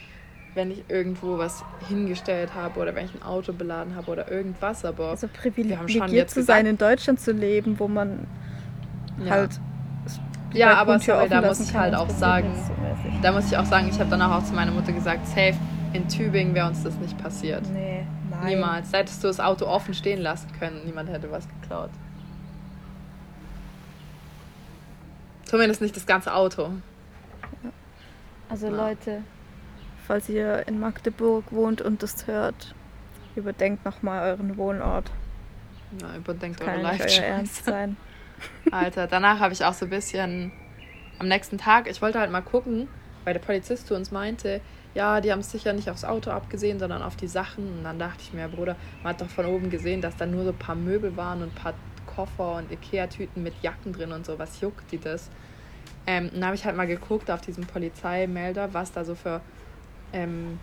wenn 0.54 0.70
ich 0.70 0.84
irgendwo 0.88 1.38
was 1.38 1.64
hingestellt 1.88 2.54
habe 2.54 2.78
oder 2.78 2.94
wenn 2.94 3.06
ich 3.06 3.14
ein 3.14 3.22
Auto 3.22 3.54
beladen 3.54 3.96
habe 3.96 4.10
oder 4.10 4.30
irgendwas, 4.30 4.84
aber 4.84 5.08
also 5.08 5.26
privilegiert 5.26 6.28
zu 6.28 6.42
sein, 6.42 6.66
in 6.66 6.76
Deutschland 6.76 7.18
zu 7.18 7.32
leben, 7.32 7.78
wo 7.78 7.88
man 7.88 8.26
ja. 9.24 9.30
halt 9.30 9.60
ja, 10.52 10.76
aber 10.76 10.98
sorry, 10.98 11.28
da 11.28 11.40
muss 11.42 11.60
ich 11.60 11.74
halt 11.74 11.94
auch 11.94 12.10
sagen, 12.10 12.52
da 13.22 13.32
muss 13.32 13.46
ich 13.46 13.56
auch 13.56 13.64
sagen, 13.64 13.88
ich 13.88 13.98
habe 13.98 14.10
danach 14.10 14.38
auch 14.38 14.44
zu 14.44 14.54
meiner 14.54 14.72
Mutter 14.72 14.92
gesagt, 14.92 15.26
safe, 15.26 15.54
in 15.92 16.08
Tübingen 16.08 16.54
wäre 16.54 16.68
uns 16.68 16.82
das 16.82 16.96
nicht 16.96 17.18
passiert. 17.18 17.68
Nee, 17.72 18.06
nein. 18.30 18.46
Niemals. 18.46 18.92
Hättest 18.92 19.22
du 19.22 19.28
das 19.28 19.40
Auto 19.40 19.66
offen 19.66 19.94
stehen 19.94 20.20
lassen 20.20 20.48
können, 20.58 20.82
niemand 20.84 21.10
hätte 21.10 21.30
was 21.30 21.46
geklaut. 21.48 21.90
Zumindest 25.44 25.82
nicht 25.82 25.94
das 25.96 26.06
ganze 26.06 26.34
Auto. 26.34 26.70
Also 28.48 28.68
ja. 28.68 28.72
Leute, 28.72 29.22
falls 30.06 30.28
ihr 30.28 30.66
in 30.66 30.80
Magdeburg 30.80 31.52
wohnt 31.52 31.82
und 31.82 32.02
das 32.02 32.26
hört, 32.26 32.74
überdenkt 33.34 33.84
nochmal 33.84 34.30
euren 34.30 34.56
Wohnort. 34.56 35.10
Ja, 36.00 36.16
überdenkt 36.16 36.60
das 36.60 36.68
eure 36.68 36.82
live 36.82 37.00
euer 37.00 37.24
Ernst 37.24 37.64
sein. 37.64 37.96
Alter, 38.70 39.06
danach 39.06 39.40
habe 39.40 39.52
ich 39.52 39.64
auch 39.64 39.74
so 39.74 39.86
ein 39.86 39.90
bisschen 39.90 40.52
am 41.18 41.28
nächsten 41.28 41.58
Tag, 41.58 41.88
ich 41.88 42.02
wollte 42.02 42.18
halt 42.18 42.30
mal 42.30 42.40
gucken, 42.40 42.88
weil 43.24 43.34
der 43.34 43.40
Polizist 43.40 43.86
zu 43.86 43.94
uns 43.94 44.10
meinte, 44.10 44.60
ja, 44.94 45.20
die 45.20 45.32
haben 45.32 45.40
es 45.40 45.50
sicher 45.50 45.72
nicht 45.72 45.88
aufs 45.88 46.04
Auto 46.04 46.30
abgesehen, 46.30 46.78
sondern 46.78 47.02
auf 47.02 47.16
die 47.16 47.28
Sachen. 47.28 47.78
Und 47.78 47.84
dann 47.84 47.98
dachte 47.98 48.18
ich 48.20 48.32
mir, 48.32 48.48
Bruder, 48.48 48.76
man 49.02 49.14
hat 49.14 49.20
doch 49.20 49.28
von 49.28 49.46
oben 49.46 49.70
gesehen, 49.70 50.02
dass 50.02 50.16
da 50.16 50.26
nur 50.26 50.44
so 50.44 50.50
ein 50.50 50.58
paar 50.58 50.74
Möbel 50.74 51.16
waren 51.16 51.42
und 51.42 51.48
ein 51.48 51.54
paar 51.54 51.74
Koffer 52.06 52.56
und 52.56 52.70
Ikea-Tüten 52.70 53.42
mit 53.42 53.54
Jacken 53.62 53.92
drin 53.92 54.12
und 54.12 54.26
so. 54.26 54.38
Was 54.38 54.60
juckt 54.60 54.90
die 54.92 54.98
das? 54.98 55.30
Ähm, 56.06 56.30
dann 56.32 56.44
habe 56.44 56.56
ich 56.56 56.64
halt 56.64 56.76
mal 56.76 56.86
geguckt 56.86 57.30
auf 57.30 57.40
diesem 57.40 57.64
Polizeimelder, 57.64 58.74
was 58.74 58.92
da 58.92 59.04
so 59.04 59.14
für 59.14 59.40
ähm, 60.12 60.58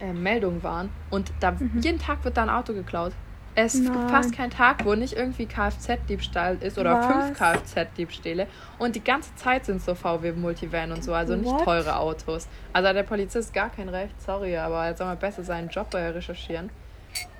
äh, 0.00 0.12
Meldungen 0.12 0.62
waren. 0.62 0.90
Und 1.10 1.32
da 1.40 1.52
mhm. 1.52 1.80
jeden 1.80 1.98
Tag 1.98 2.24
wird 2.24 2.36
da 2.36 2.42
ein 2.42 2.50
Auto 2.50 2.74
geklaut. 2.74 3.12
Es 3.60 3.74
Nein. 3.74 3.92
gibt 3.92 4.10
fast 4.12 4.32
keinen 4.32 4.50
Tag, 4.50 4.84
wo 4.84 4.94
nicht 4.94 5.14
irgendwie 5.14 5.44
Kfz-Diebstahl 5.46 6.58
ist 6.60 6.78
oder 6.78 6.94
Was? 6.94 7.06
fünf 7.06 7.38
Kfz-Diebstähle. 7.38 8.46
Und 8.78 8.94
die 8.94 9.02
ganze 9.02 9.34
Zeit 9.34 9.66
sind 9.66 9.82
so 9.82 9.96
VW 9.96 10.30
Multivan 10.30 10.92
und 10.92 11.02
so, 11.02 11.12
also 11.12 11.34
nicht 11.34 11.50
What? 11.50 11.64
teure 11.64 11.96
Autos. 11.96 12.46
Also 12.72 12.92
der 12.92 13.02
Polizist 13.02 13.52
gar 13.52 13.68
kein 13.68 13.88
Recht, 13.88 14.14
sorry, 14.22 14.56
aber 14.56 14.86
er 14.86 14.96
soll 14.96 15.08
mal 15.08 15.16
besser 15.16 15.42
seinen 15.42 15.70
Job 15.70 15.92
recherchieren. 15.92 16.70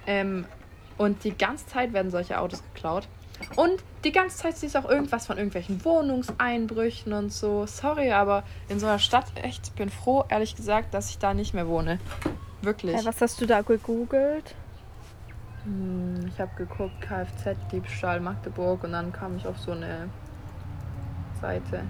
Ähm, 0.09 0.45
Und 0.97 1.23
die 1.23 1.39
ganze 1.39 1.67
Zeit 1.67 1.93
werden 1.93 2.11
solche 2.11 2.41
Autos 2.41 2.65
geklaut. 2.75 3.07
Und 3.55 3.85
die 4.03 4.11
ganze 4.11 4.39
Zeit 4.39 4.57
siehst 4.57 4.75
du 4.75 4.81
auch 4.81 4.91
irgendwas 4.91 5.29
von 5.29 5.37
irgendwelchen 5.37 5.85
Wohnungseinbrüchen 5.85 7.13
und 7.13 7.33
so. 7.33 7.65
Sorry, 7.67 8.11
aber 8.11 8.43
in 8.69 8.81
so 8.81 8.87
einer 8.87 8.99
Stadt, 8.99 9.27
echt, 9.41 9.69
ich 9.69 9.73
bin 9.75 9.89
froh, 9.89 10.25
ehrlich 10.29 10.57
gesagt, 10.57 10.95
dass 10.95 11.11
ich 11.11 11.19
da 11.19 11.33
nicht 11.33 11.55
mehr 11.55 11.69
wohne. 11.69 12.01
Wirklich. 12.63 12.97
Hey, 12.97 13.05
was 13.05 13.21
hast 13.21 13.41
du 13.41 13.47
da 13.47 13.61
gegoogelt? 13.61 14.57
Hm, 15.69 16.27
ich 16.27 16.41
habe 16.41 16.51
geguckt, 16.57 16.99
Kfz-Diebstahl 17.03 18.21
Magdeburg 18.21 18.85
und 18.85 18.93
dann 18.93 19.13
kam 19.13 19.37
ich 19.37 19.47
auf 19.47 19.59
so 19.59 19.73
eine 19.73 20.09
Seite. 21.43 21.83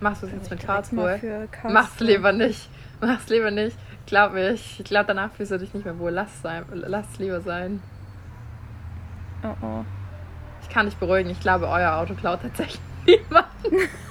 Machst 0.00 0.22
du 0.22 0.26
es 0.26 0.32
jetzt 0.32 0.50
mit 0.50 0.60
Karlsruhe? 0.60 1.20
Mach's 1.64 2.00
lieber 2.00 2.32
nicht. 2.32 2.70
Mach's 3.02 3.28
lieber 3.28 3.50
nicht. 3.50 3.76
Glaub 4.06 4.32
mir, 4.32 4.52
ich, 4.52 4.80
ich 4.80 4.86
glaube, 4.86 5.08
danach 5.08 5.32
fühlst 5.32 5.52
du 5.52 5.58
dich 5.58 5.74
nicht 5.74 5.84
mehr 5.84 5.98
wohl. 5.98 6.12
Lass, 6.12 6.40
sein, 6.40 6.64
lass 6.72 7.06
es 7.12 7.18
lieber 7.18 7.42
sein. 7.42 7.82
Oh 9.42 9.54
oh. 9.60 9.84
Ich 10.62 10.70
kann 10.70 10.86
dich 10.86 10.96
beruhigen. 10.96 11.30
Ich 11.30 11.40
glaube, 11.40 11.68
euer 11.68 11.96
Auto 11.96 12.14
klaut 12.14 12.40
tatsächlich 12.40 12.80
niemanden. 13.06 13.90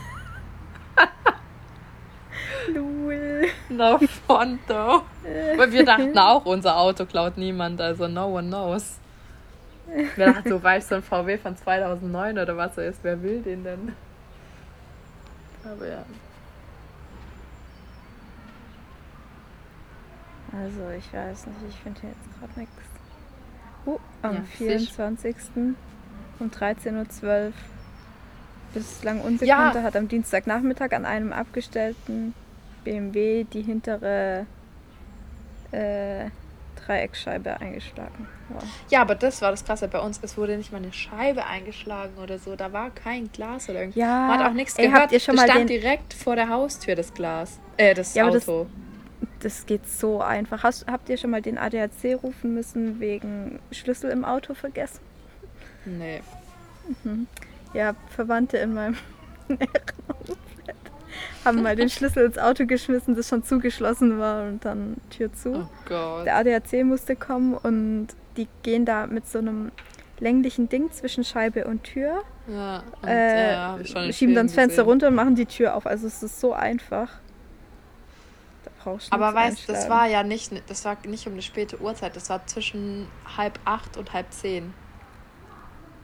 No 3.69 3.99
fun 4.27 4.59
though. 4.67 5.03
Weil 5.55 5.71
wir 5.71 5.85
dachten 5.85 6.17
auch, 6.17 6.45
unser 6.45 6.77
Auto 6.77 7.05
klaut 7.05 7.37
niemand. 7.37 7.79
Also 7.79 8.07
no 8.07 8.27
one 8.37 8.47
knows. 8.47 8.97
Wir 10.15 10.33
dachten, 10.33 10.49
so 10.49 10.61
weißt 10.61 10.91
du, 10.91 10.95
ein 10.95 11.03
VW 11.03 11.37
von 11.37 11.55
2009 11.55 12.37
oder 12.37 12.57
was 12.57 12.77
er 12.77 12.87
ist. 12.87 12.99
Wer 13.03 13.21
will 13.21 13.41
den 13.41 13.63
denn? 13.63 13.93
Aber 15.63 15.87
ja. 15.87 16.03
Also, 20.51 20.89
ich 20.97 21.13
weiß 21.13 21.47
nicht, 21.47 21.57
ich 21.69 21.75
finde 21.75 22.01
hier 22.01 22.09
jetzt 22.09 22.39
gerade 22.39 22.59
nichts. 22.59 22.75
Uh, 23.85 23.99
am 24.21 24.35
ja, 24.35 24.41
24. 24.43 25.35
um 26.39 26.49
13.12 26.49 27.23
Uhr 27.23 27.53
bislang 28.73 29.21
Unbekannter 29.21 29.79
ja. 29.79 29.83
hat 29.83 29.95
am 29.95 30.07
Dienstagnachmittag 30.07 30.91
an 30.91 31.05
einem 31.05 31.33
abgestellten 31.33 32.33
BMW 32.83 33.45
die 33.45 33.61
hintere 33.61 34.45
äh, 35.71 36.29
Dreieckscheibe 36.85 37.59
eingeschlagen. 37.59 38.27
Wow. 38.49 38.63
Ja, 38.89 39.01
aber 39.01 39.15
das 39.15 39.41
war 39.41 39.51
das 39.51 39.63
Krasse 39.63 39.87
bei 39.87 39.99
uns. 39.99 40.19
Es 40.21 40.37
wurde 40.37 40.57
nicht 40.57 40.71
mal 40.71 40.79
eine 40.79 40.91
Scheibe 40.91 41.45
eingeschlagen 41.45 42.17
oder 42.21 42.39
so. 42.39 42.55
Da 42.55 42.73
war 42.73 42.89
kein 42.89 43.31
Glas 43.31 43.69
oder 43.69 43.79
irgendwas. 43.79 43.99
Ja, 43.99 44.27
Man 44.27 44.39
hat 44.39 44.49
auch 44.49 44.53
nichts 44.53 44.75
ey, 44.77 44.87
gehört. 44.87 45.03
Habt 45.03 45.11
ihr 45.11 45.19
schon 45.19 45.35
das 45.35 45.45
mal 45.45 45.51
stand 45.51 45.69
den... 45.69 45.81
direkt 45.81 46.13
vor 46.13 46.35
der 46.35 46.49
Haustür, 46.49 46.95
das 46.95 47.13
Glas. 47.13 47.59
Äh, 47.77 47.93
das 47.93 48.15
ja, 48.15 48.27
Auto. 48.27 48.67
Das, 49.39 49.57
das, 49.57 49.65
geht 49.65 49.87
so 49.87 50.21
einfach. 50.21 50.63
Hast, 50.63 50.87
habt 50.87 51.09
ihr 51.09 51.17
schon 51.17 51.29
mal 51.29 51.41
den 51.41 51.57
ADAC 51.57 52.23
rufen 52.23 52.53
müssen 52.53 52.99
wegen 52.99 53.59
Schlüssel 53.71 54.09
im 54.09 54.25
Auto 54.25 54.53
vergessen? 54.53 55.01
Nee. 55.85 56.21
Mhm. 57.03 57.27
Ja, 57.73 57.95
Verwandte 58.09 58.57
in 58.57 58.73
meinem 58.73 58.97
haben 61.49 61.63
mal 61.63 61.75
den 61.75 61.89
Schlüssel 61.89 62.25
ins 62.25 62.37
Auto 62.37 62.65
geschmissen, 62.65 63.15
das 63.15 63.27
schon 63.27 63.43
zugeschlossen 63.43 64.19
war 64.19 64.47
und 64.47 64.63
dann 64.65 64.97
Tür 65.09 65.31
zu. 65.33 65.53
Oh 65.53 65.69
Gott. 65.85 66.25
Der 66.25 66.37
ADAC 66.37 66.83
musste 66.83 67.15
kommen 67.15 67.53
und 67.53 68.07
die 68.37 68.47
gehen 68.63 68.85
da 68.85 69.07
mit 69.07 69.27
so 69.27 69.39
einem 69.39 69.71
länglichen 70.19 70.69
Ding 70.69 70.91
zwischen 70.91 71.23
Scheibe 71.23 71.65
und 71.65 71.83
Tür. 71.83 72.23
Ja, 72.47 72.83
und, 73.01 73.07
äh, 73.07 73.51
ja, 73.53 73.79
schieben 74.11 74.35
dann 74.35 74.47
das 74.47 74.55
Fenster 74.55 74.83
gesehen. 74.83 74.89
runter 74.89 75.07
und 75.09 75.15
machen 75.15 75.35
die 75.35 75.45
Tür 75.45 75.75
auf. 75.75 75.85
Also 75.85 76.07
es 76.07 76.23
ist 76.23 76.39
so 76.39 76.53
einfach. 76.53 77.09
Da 78.63 78.71
brauchst 78.83 79.11
du 79.11 79.15
Aber 79.15 79.33
weißt 79.33 79.67
du, 79.67 79.73
das 79.73 79.89
war 79.89 80.07
ja 80.07 80.23
nicht, 80.23 80.51
das 80.67 80.85
war 80.85 80.97
nicht 81.05 81.27
um 81.27 81.33
eine 81.33 81.41
späte 81.41 81.79
Uhrzeit, 81.79 82.15
das 82.15 82.29
war 82.29 82.45
zwischen 82.47 83.07
halb 83.37 83.59
acht 83.65 83.97
und 83.97 84.13
halb 84.13 84.31
zehn. 84.31 84.73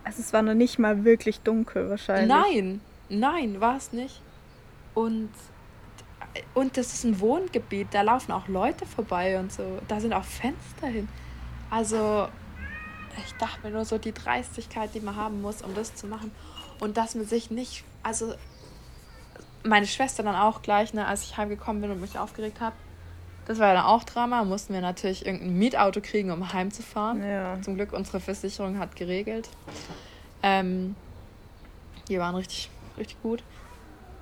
Also 0.03 0.21
es 0.21 0.33
war 0.33 0.43
noch 0.43 0.53
nicht 0.53 0.77
mal 0.77 1.03
wirklich 1.03 1.39
dunkel 1.41 1.89
wahrscheinlich. 1.89 2.27
Nein, 2.27 2.81
nein, 3.09 3.59
war 3.59 3.75
es 3.75 3.91
nicht. 3.91 4.21
Und, 4.95 5.29
und 6.53 6.77
das 6.77 6.93
ist 6.93 7.03
ein 7.03 7.19
Wohngebiet, 7.19 7.89
da 7.91 8.01
laufen 8.01 8.31
auch 8.31 8.47
Leute 8.47 8.85
vorbei 8.85 9.39
und 9.39 9.51
so. 9.51 9.79
Da 9.87 9.99
sind 9.99 10.13
auch 10.13 10.23
Fenster 10.23 10.87
hin. 10.87 11.07
Also, 11.69 12.27
ich 13.23 13.33
dachte 13.35 13.59
mir 13.63 13.71
nur 13.71 13.85
so 13.85 13.97
die 13.97 14.13
Dreistigkeit, 14.13 14.93
die 14.95 15.01
man 15.01 15.15
haben 15.15 15.41
muss, 15.41 15.61
um 15.61 15.75
das 15.75 15.93
zu 15.93 16.07
machen. 16.07 16.31
Und 16.79 16.97
dass 16.97 17.15
man 17.15 17.25
sich 17.25 17.51
nicht, 17.51 17.83
also 18.01 18.33
meine 19.63 19.87
Schwester 19.87 20.23
dann 20.23 20.35
auch 20.35 20.61
gleich, 20.61 20.93
ne, 20.93 21.05
als 21.05 21.23
ich 21.23 21.37
heimgekommen 21.37 21.81
bin 21.81 21.91
und 21.91 22.01
mich 22.01 22.17
aufgeregt 22.17 22.61
habe. 22.61 22.75
Das 23.45 23.59
war 23.59 23.67
ja 23.67 23.73
dann 23.75 23.85
auch 23.85 24.03
Drama. 24.03 24.43
Mussten 24.43 24.73
wir 24.73 24.81
natürlich 24.81 25.25
irgendein 25.25 25.57
Mietauto 25.57 26.01
kriegen, 26.01 26.31
um 26.31 26.51
heimzufahren. 26.53 27.23
Ja. 27.23 27.61
Zum 27.61 27.75
Glück, 27.75 27.93
unsere 27.93 28.19
Versicherung 28.19 28.79
hat 28.79 28.95
geregelt. 28.95 29.49
Ähm, 30.41 30.95
die 32.09 32.19
waren 32.19 32.35
richtig, 32.35 32.69
richtig 32.97 33.21
gut. 33.21 33.43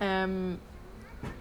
Ähm, 0.04 0.60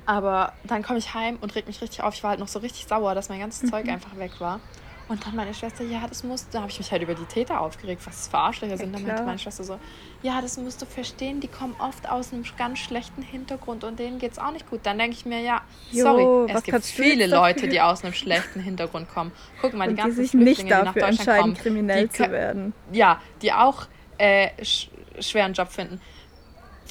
aber 0.07 0.53
dann 0.65 0.83
komme 0.83 0.99
ich 0.99 1.15
heim 1.15 1.39
und 1.41 1.55
reg 1.55 1.67
mich 1.67 1.81
richtig 1.81 2.03
auf. 2.03 2.15
Ich 2.15 2.23
war 2.23 2.31
halt 2.31 2.41
noch 2.41 2.49
so 2.49 2.61
richtig 2.61 2.87
sauer, 2.87 3.15
dass 3.15 3.29
mein 3.29 3.41
ganzes 3.41 3.65
mhm. 3.65 3.71
Zeug 3.71 3.89
einfach 3.89 4.17
weg 4.17 4.33
war. 4.39 4.61
Und 5.09 5.27
dann 5.27 5.35
meine 5.35 5.53
Schwester, 5.53 5.85
ja, 5.85 6.07
das 6.09 6.23
musst 6.23 6.49
du. 6.49 6.53
Da 6.53 6.61
habe 6.61 6.71
ich 6.71 6.79
mich 6.79 6.91
halt 6.93 7.03
über 7.03 7.15
die 7.15 7.25
Täter 7.25 7.61
aufgeregt, 7.61 8.01
was 8.07 8.29
für 8.29 8.39
Arschlöcher 8.39 8.79
sind. 8.79 8.93
Ja, 8.93 8.99
dann 8.99 9.07
meinte 9.07 9.23
meine 9.25 9.39
Schwester 9.39 9.65
so, 9.65 9.79
ja, 10.23 10.41
das 10.41 10.57
musst 10.57 10.81
du 10.81 10.87
verstehen, 10.87 11.41
die 11.41 11.49
kommen 11.49 11.75
oft 11.81 12.09
aus 12.09 12.33
einem 12.33 12.45
ganz 12.57 12.79
schlechten 12.79 13.21
Hintergrund 13.21 13.83
und 13.85 13.99
denen 13.99 14.19
geht 14.19 14.33
es 14.33 14.39
auch 14.39 14.53
nicht 14.53 14.71
gut. 14.71 14.81
Dann 14.85 14.99
denke 14.99 15.17
ich 15.17 15.27
mir, 15.27 15.41
ja, 15.41 15.63
sorry, 15.91 16.23
jo, 16.23 16.47
es 16.47 16.63
gibt 16.63 16.85
viele 16.85 17.27
Leute, 17.27 17.69
die 17.69 17.81
aus 17.81 18.05
einem 18.05 18.15
schlechten 18.15 18.61
Hintergrund 18.61 19.09
kommen. 19.09 19.33
Guck 19.61 19.75
mal, 19.75 19.89
die 19.89 19.97
ganzen 19.97 20.17
die 20.17 20.23
sich 20.23 20.31
Flüchtlinge, 20.31 20.63
nicht 20.63 20.71
dafür 20.71 20.93
die 20.93 21.01
nach 21.01 21.17
Deutschland 21.17 21.41
kommen, 21.41 21.55
kriminell 21.55 22.09
die, 22.09 22.13
zu 22.15 22.31
werden. 22.31 22.73
Ja, 22.93 23.21
die 23.43 23.53
auch 23.53 23.87
äh, 24.19 24.49
sch 24.65 24.89
schweren 25.21 25.53
Job 25.53 25.69
finden 25.69 26.01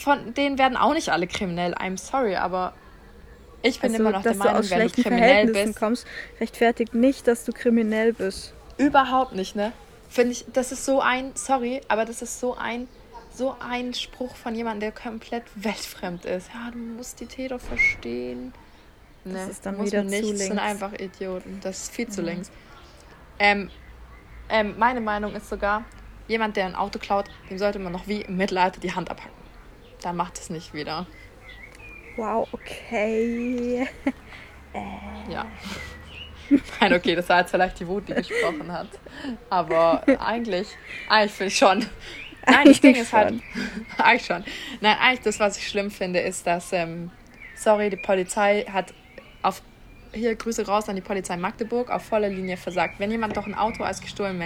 von 0.02 0.34
denen 0.34 0.58
werden 0.58 0.78
auch 0.78 0.94
nicht 0.94 1.10
alle 1.10 1.28
kriminell. 1.28 1.74
I'm 1.76 1.98
sorry, 1.98 2.36
aber 2.36 2.74
ich 3.64 3.80
bin 3.80 3.92
also, 3.92 4.04
immer 4.04 4.12
noch 4.12 4.24
der 4.24 4.36
Meinung, 4.36 4.70
wenn 4.70 4.88
du 4.88 5.02
kriminell 5.02 5.52
bist, 5.52 5.80
kommst, 5.80 6.08
rechtfertigt 6.40 6.94
nicht, 6.94 7.28
dass 7.28 7.46
du 7.46 7.52
kriminell 7.52 8.14
bist. 8.14 8.54
Überhaupt 8.78 9.34
nicht, 9.34 9.56
ne? 9.56 9.72
Finde 10.10 10.32
ich, 10.32 10.46
das 10.52 10.72
ist 10.72 10.86
so 10.86 11.00
ein, 11.00 11.32
sorry, 11.36 11.82
aber 11.88 12.06
das 12.06 12.22
ist 12.22 12.40
so 12.40 12.56
ein, 12.58 12.88
so 13.34 13.56
ein 13.60 13.94
Spruch 13.94 14.36
von 14.36 14.56
jemandem, 14.56 14.82
der 14.82 14.92
komplett 14.92 15.44
weltfremd 15.56 16.26
ist. 16.26 16.50
Ja, 16.54 16.72
du 16.72 16.78
musst 16.78 17.20
die 17.20 17.28
Täter 17.28 17.60
verstehen. 17.60 18.54
Ne, 19.24 19.34
das 19.36 19.50
ist 19.50 19.66
dann 19.66 19.78
muss 19.78 19.88
wieder 19.88 20.04
nicht. 20.04 20.20
zu 20.20 20.26
links. 20.26 20.40
Das 20.40 20.48
sind 20.48 20.60
einfach 20.60 20.94
Idioten. 20.94 21.60
Das 21.62 21.84
ist 21.84 21.94
viel 21.94 22.10
zu 22.10 22.22
mhm. 22.22 22.28
links. 22.28 22.52
Ähm, 23.40 23.70
ähm, 24.50 24.76
meine 24.78 25.00
Meinung 25.00 25.34
ist 25.36 25.48
sogar, 25.48 25.86
jemand, 26.28 26.58
der 26.58 26.66
ein 26.66 26.76
Auto 26.76 26.98
klaut, 26.98 27.30
dem 27.50 27.58
sollte 27.58 27.80
man 27.80 27.94
noch 27.94 28.08
wie 28.08 28.22
im 28.22 28.38
Mittelalter 28.38 28.80
die 28.80 28.94
Hand 28.94 29.12
abhacken. 29.12 29.41
Da 30.02 30.14
macht 30.14 30.40
es 30.40 30.50
nicht 30.50 30.74
wieder. 30.74 31.06
Wow, 32.16 32.48
okay. 32.52 33.88
äh. 34.74 35.32
Ja. 35.32 35.46
Nein, 36.80 36.94
okay, 36.94 37.16
das 37.16 37.30
war 37.30 37.40
jetzt 37.40 37.52
vielleicht 37.52 37.80
die 37.80 37.88
Wut, 37.88 38.10
die 38.10 38.14
gesprochen 38.14 38.72
hat. 38.72 38.90
Aber 39.50 40.04
eigentlich, 40.20 40.68
eigentlich 41.08 41.32
finde 41.32 41.48
ich 41.48 41.58
schon. 41.58 41.86
Nein, 42.46 42.66
das 42.66 42.82
Ding 42.82 42.96
ist 42.96 43.14
halt. 43.14 43.36
eigentlich 43.98 44.26
schon. 44.26 44.44
Nein, 44.82 44.98
eigentlich 45.00 45.22
das, 45.22 45.40
was 45.40 45.58
ich 45.58 45.68
schlimm 45.68 45.92
finde, 45.92 46.20
ist, 46.20 46.46
dass, 46.46 46.74
ähm, 46.74 47.12
sorry, 47.56 47.90
die 47.90 47.98
Polizei 47.98 48.66
hat 48.72 48.94
auf. 49.42 49.62
Hier 50.14 50.36
Grüße 50.36 50.68
raus 50.68 50.90
an 50.90 50.98
die 50.98 51.02
Polizei 51.02 51.38
Magdeburg 51.38 51.90
auf 51.90 52.04
voller 52.04 52.28
Linie 52.28 52.58
versagt. 52.58 52.96
Wenn 53.00 53.12
jemand 53.12 53.38
doch 53.38 53.48
ein 53.48 53.56
Auto 53.56 53.84
als 53.84 54.02
gestohlen 54.02 54.38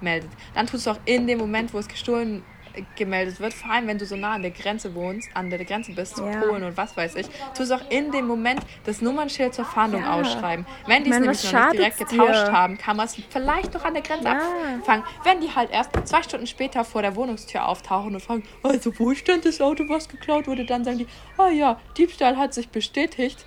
meldet, 0.00 0.30
dann 0.54 0.66
tust 0.66 0.86
du 0.86 0.90
auch 0.90 0.98
in 1.04 1.28
dem 1.28 1.38
Moment, 1.38 1.72
wo 1.72 1.78
es 1.78 1.86
gestohlen 1.86 2.42
gemeldet 2.96 3.40
wird, 3.40 3.54
vor 3.54 3.70
allem 3.70 3.86
wenn 3.86 3.98
du 3.98 4.06
so 4.06 4.16
nah 4.16 4.32
an 4.32 4.42
der 4.42 4.50
Grenze 4.50 4.94
wohnst, 4.94 5.28
an 5.34 5.50
der 5.50 5.64
Grenze 5.64 5.92
bist 5.92 6.16
zu 6.16 6.24
ja. 6.24 6.40
Polen 6.40 6.64
und 6.64 6.76
was 6.76 6.96
weiß 6.96 7.14
ich, 7.16 7.26
tust 7.56 7.70
du 7.70 7.74
auch 7.74 7.90
in 7.90 8.10
dem 8.10 8.26
Moment 8.26 8.60
das 8.84 9.00
Nummernschild 9.00 9.54
zur 9.54 9.64
Fahndung 9.64 10.02
ja. 10.02 10.14
ausschreiben. 10.14 10.66
Wenn 10.86 11.04
die 11.04 11.10
es 11.10 11.18
nämlich 11.18 11.52
noch 11.52 11.70
nicht 11.70 11.72
direkt 11.74 11.98
getauscht 11.98 12.48
dir? 12.48 12.52
haben, 12.52 12.78
kann 12.78 12.96
man 12.96 13.06
es 13.06 13.16
vielleicht 13.30 13.74
noch 13.74 13.84
an 13.84 13.94
der 13.94 14.02
Grenze 14.02 14.24
ja. 14.24 14.40
abfangen. 14.78 15.04
Wenn 15.22 15.40
die 15.40 15.54
halt 15.54 15.70
erst 15.70 15.90
zwei 16.04 16.22
Stunden 16.22 16.46
später 16.46 16.84
vor 16.84 17.02
der 17.02 17.14
Wohnungstür 17.16 17.66
auftauchen 17.66 18.14
und 18.14 18.20
fragen, 18.20 18.44
also 18.62 18.92
wo 18.98 19.14
stand 19.14 19.44
das 19.44 19.60
Auto, 19.60 19.84
was 19.88 20.08
geklaut 20.08 20.46
wurde, 20.46 20.64
dann 20.64 20.84
sagen 20.84 20.98
die, 20.98 21.06
ah 21.36 21.46
oh 21.46 21.50
ja, 21.50 21.80
Diebstahl 21.96 22.36
hat 22.36 22.54
sich 22.54 22.68
bestätigt. 22.68 23.44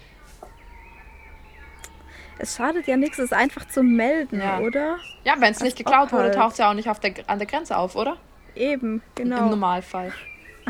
Es 2.40 2.56
schadet 2.56 2.86
ja 2.88 2.98
nichts, 2.98 3.18
es 3.18 3.34
einfach 3.34 3.68
zu 3.68 3.82
melden, 3.82 4.40
ja. 4.40 4.60
oder? 4.60 4.98
Ja, 5.24 5.36
wenn 5.40 5.52
es 5.52 5.62
nicht 5.62 5.76
geklaut 5.76 6.12
wurde, 6.12 6.32
taucht 6.32 6.54
es 6.54 6.58
ja 6.60 6.70
auch 6.70 6.76
nicht 6.76 6.90
auf 6.90 7.00
der, 7.00 7.14
an 7.28 7.40
der 7.40 7.48
Grenze 7.48 7.78
auf, 7.78 7.96
oder? 7.96 8.18
Eben, 8.58 9.02
genau. 9.16 9.44
Im 9.44 9.50
Normalfall. 9.52 10.14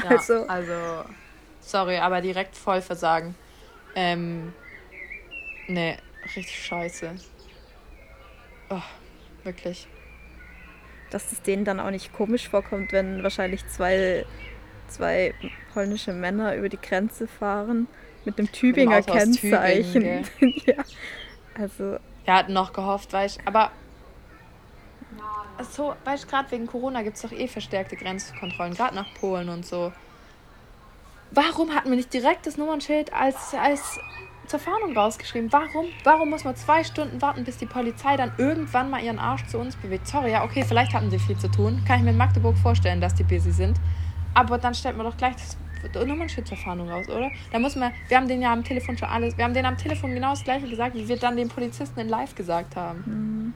Ja, 0.03 0.09
also. 0.09 0.45
also, 0.47 1.05
sorry, 1.59 1.97
aber 1.97 2.21
direkt 2.21 2.55
voll 2.55 2.81
versagen. 2.81 3.33
Ähm, 3.95 4.53
nee, 5.67 5.97
richtig 6.23 6.63
scheiße. 6.63 7.15
Oh, 8.69 8.81
wirklich. 9.43 9.87
Dass 11.09 11.31
es 11.31 11.41
denen 11.41 11.65
dann 11.65 11.79
auch 11.79 11.89
nicht 11.89 12.13
komisch 12.13 12.47
vorkommt, 12.47 12.91
wenn 12.91 13.23
wahrscheinlich 13.23 13.67
zwei, 13.69 14.23
zwei 14.87 15.33
polnische 15.73 16.13
Männer 16.13 16.55
über 16.55 16.69
die 16.69 16.79
Grenze 16.79 17.27
fahren 17.27 17.87
mit 18.23 18.37
einem 18.37 18.51
Tübinger 18.51 18.97
mit 18.97 19.07
Kennzeichen. 19.07 20.25
ja, 20.65 20.83
also 21.57 21.97
Wir 22.25 22.33
hatten 22.35 22.53
noch 22.53 22.73
gehofft, 22.73 23.13
weißt 23.13 23.39
aber 23.45 23.71
so, 25.63 25.95
weißt 26.05 26.23
du, 26.23 26.27
gerade 26.27 26.51
wegen 26.51 26.67
Corona 26.67 27.01
gibt 27.01 27.17
es 27.17 27.21
doch 27.21 27.31
eh 27.31 27.47
verstärkte 27.47 27.95
Grenzkontrollen, 27.95 28.73
gerade 28.73 28.95
nach 28.95 29.13
Polen 29.15 29.49
und 29.49 29.65
so. 29.65 29.91
Warum 31.31 31.73
hatten 31.75 31.89
wir 31.89 31.97
nicht 31.97 32.13
direkt 32.13 32.47
das 32.47 32.57
Nummernschild 32.57 33.13
als, 33.13 33.53
als 33.53 33.99
zur 34.47 34.59
Fahndung 34.59 34.95
rausgeschrieben? 34.95 35.51
Warum? 35.51 35.85
Warum 36.03 36.29
muss 36.29 36.43
man 36.43 36.55
zwei 36.55 36.83
Stunden 36.83 37.21
warten, 37.21 37.43
bis 37.43 37.57
die 37.57 37.65
Polizei 37.65 38.15
dann 38.15 38.31
irgendwann 38.37 38.89
mal 38.89 39.03
ihren 39.03 39.19
Arsch 39.19 39.45
zu 39.47 39.57
uns 39.57 39.75
bewegt? 39.75 40.07
Sorry, 40.07 40.31
ja, 40.31 40.43
okay, 40.43 40.63
vielleicht 40.65 40.93
hatten 40.93 41.11
sie 41.11 41.19
viel 41.19 41.37
zu 41.37 41.49
tun. 41.49 41.83
Kann 41.85 41.97
ich 41.97 42.03
mir 42.03 42.11
in 42.11 42.17
Magdeburg 42.17 42.57
vorstellen, 42.57 43.01
dass 43.01 43.13
die 43.13 43.23
busy 43.23 43.51
sind. 43.51 43.77
Aber 44.33 44.57
dann 44.57 44.73
stellt 44.73 44.95
man 44.95 45.05
doch 45.05 45.17
gleich 45.17 45.35
das 45.35 45.57
Nummernschild 46.05 46.47
zur 46.47 46.57
Fahndung 46.57 46.89
raus, 46.89 47.09
oder? 47.09 47.29
Da 47.51 47.59
muss 47.59 47.75
man, 47.75 47.91
wir 48.07 48.17
haben 48.17 48.27
den 48.27 48.41
ja 48.41 48.53
am 48.53 48.63
Telefon 48.63 48.97
schon 48.97 49.09
alles, 49.09 49.37
wir 49.37 49.43
haben 49.43 49.53
den 49.53 49.65
am 49.65 49.77
Telefon 49.77 50.13
genau 50.13 50.31
das 50.31 50.43
gleiche 50.43 50.67
gesagt, 50.67 50.95
wie 50.95 51.07
wir 51.07 51.17
dann 51.17 51.35
den 51.35 51.49
Polizisten 51.49 51.99
in 51.99 52.09
live 52.09 52.35
gesagt 52.35 52.75
haben. 52.75 53.03
Mhm. 53.05 53.53